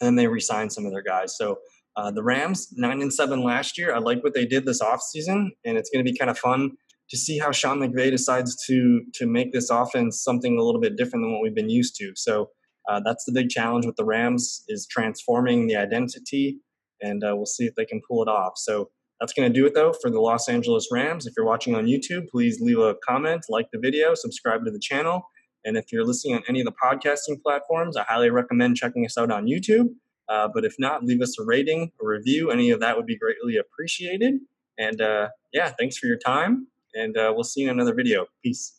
and 0.01 0.07
then 0.07 0.15
they 0.17 0.27
re-sign 0.27 0.71
some 0.71 0.87
of 0.87 0.93
their 0.93 1.03
guys. 1.03 1.37
So 1.37 1.59
Uh, 1.97 2.11
the 2.11 2.23
Rams, 2.23 2.69
nine 2.77 3.01
and 3.01 3.13
seven 3.13 3.43
last 3.43 3.79
year. 3.79 3.95
I 3.95 3.99
like 3.99 4.23
what 4.23 4.35
they 4.35 4.45
did 4.45 4.67
this 4.67 4.83
offseason, 4.83 5.49
and 5.65 5.79
it's 5.79 5.89
going 5.89 6.05
to 6.05 6.11
be 6.11 6.17
kind 6.17 6.31
of 6.31 6.39
fun 6.39 6.73
to 7.09 7.17
see 7.17 7.39
how 7.39 7.53
Sean 7.53 7.79
McVay 7.79 8.11
decides 8.11 8.57
to 8.67 9.03
to 9.15 9.27
make 9.27 9.53
this 9.53 9.71
offense 9.71 10.23
something 10.23 10.59
a 10.59 10.63
little 10.63 10.81
bit 10.81 10.97
different 10.97 11.23
than 11.25 11.33
what 11.33 11.43
we've 11.43 11.55
been 11.55 11.71
used 11.71 11.97
to. 11.97 12.13
So 12.15 12.51
uh, 12.89 13.01
that's 13.05 13.25
the 13.25 13.33
big 13.33 13.49
challenge 13.49 13.87
with 13.87 13.97
the 13.97 14.05
Rams 14.05 14.65
is 14.69 14.87
transforming 14.87 15.67
the 15.67 15.77
identity, 15.77 16.59
and 17.01 17.25
uh, 17.25 17.35
we'll 17.35 17.47
see 17.47 17.65
if 17.65 17.75
they 17.75 17.87
can 17.87 18.01
pull 18.07 18.23
it 18.23 18.29
off. 18.29 18.53
So 18.57 18.91
that's 19.21 19.33
going 19.33 19.51
to 19.51 19.59
do 19.59 19.67
it 19.67 19.75
though 19.75 19.95
for 19.95 20.11
the 20.11 20.21
Los 20.21 20.49
Angeles 20.49 20.89
Rams. 20.93 21.27
If 21.27 21.35
you're 21.37 21.47
watching 21.47 21.75
on 21.75 21.87
YouTube, 21.87 22.29
please 22.29 22.61
leave 22.61 22.79
a 22.79 22.95
comment, 23.07 23.47
like 23.49 23.69
the 23.73 23.79
video, 23.79 24.15
subscribe 24.15 24.65
to 24.65 24.71
the 24.71 24.81
channel. 24.81 25.29
And 25.65 25.77
if 25.77 25.87
you're 25.91 26.05
listening 26.05 26.37
on 26.37 26.43
any 26.49 26.61
of 26.61 26.67
the 26.67 26.73
podcasting 26.73 27.43
platforms, 27.43 27.97
I 27.97 28.03
highly 28.03 28.31
recommend 28.31 28.77
checking 28.77 29.05
us 29.05 29.19
out 29.19 29.33
on 29.33 29.47
YouTube. 29.47 29.89
Uh, 30.29 30.49
but 30.53 30.65
if 30.65 30.75
not, 30.79 31.05
leave 31.05 31.21
us 31.21 31.39
a 31.39 31.45
rating, 31.45 31.93
a 32.03 32.07
review. 32.07 32.51
Any 32.51 32.71
of 32.71 32.81
that 32.81 32.97
would 32.97 33.07
be 33.07 33.17
greatly 33.17 33.57
appreciated. 33.57 34.41
And 34.79 35.01
uh, 35.01 35.29
yeah, 35.53 35.71
thanks 35.79 35.97
for 35.97 36.07
your 36.07 36.19
time. 36.19 36.69
And 36.95 37.17
uh, 37.17 37.33
we'll 37.35 37.45
see 37.45 37.63
you 37.63 37.71
in 37.71 37.77
another 37.77 37.95
video. 37.95 38.27
Peace. 38.43 38.76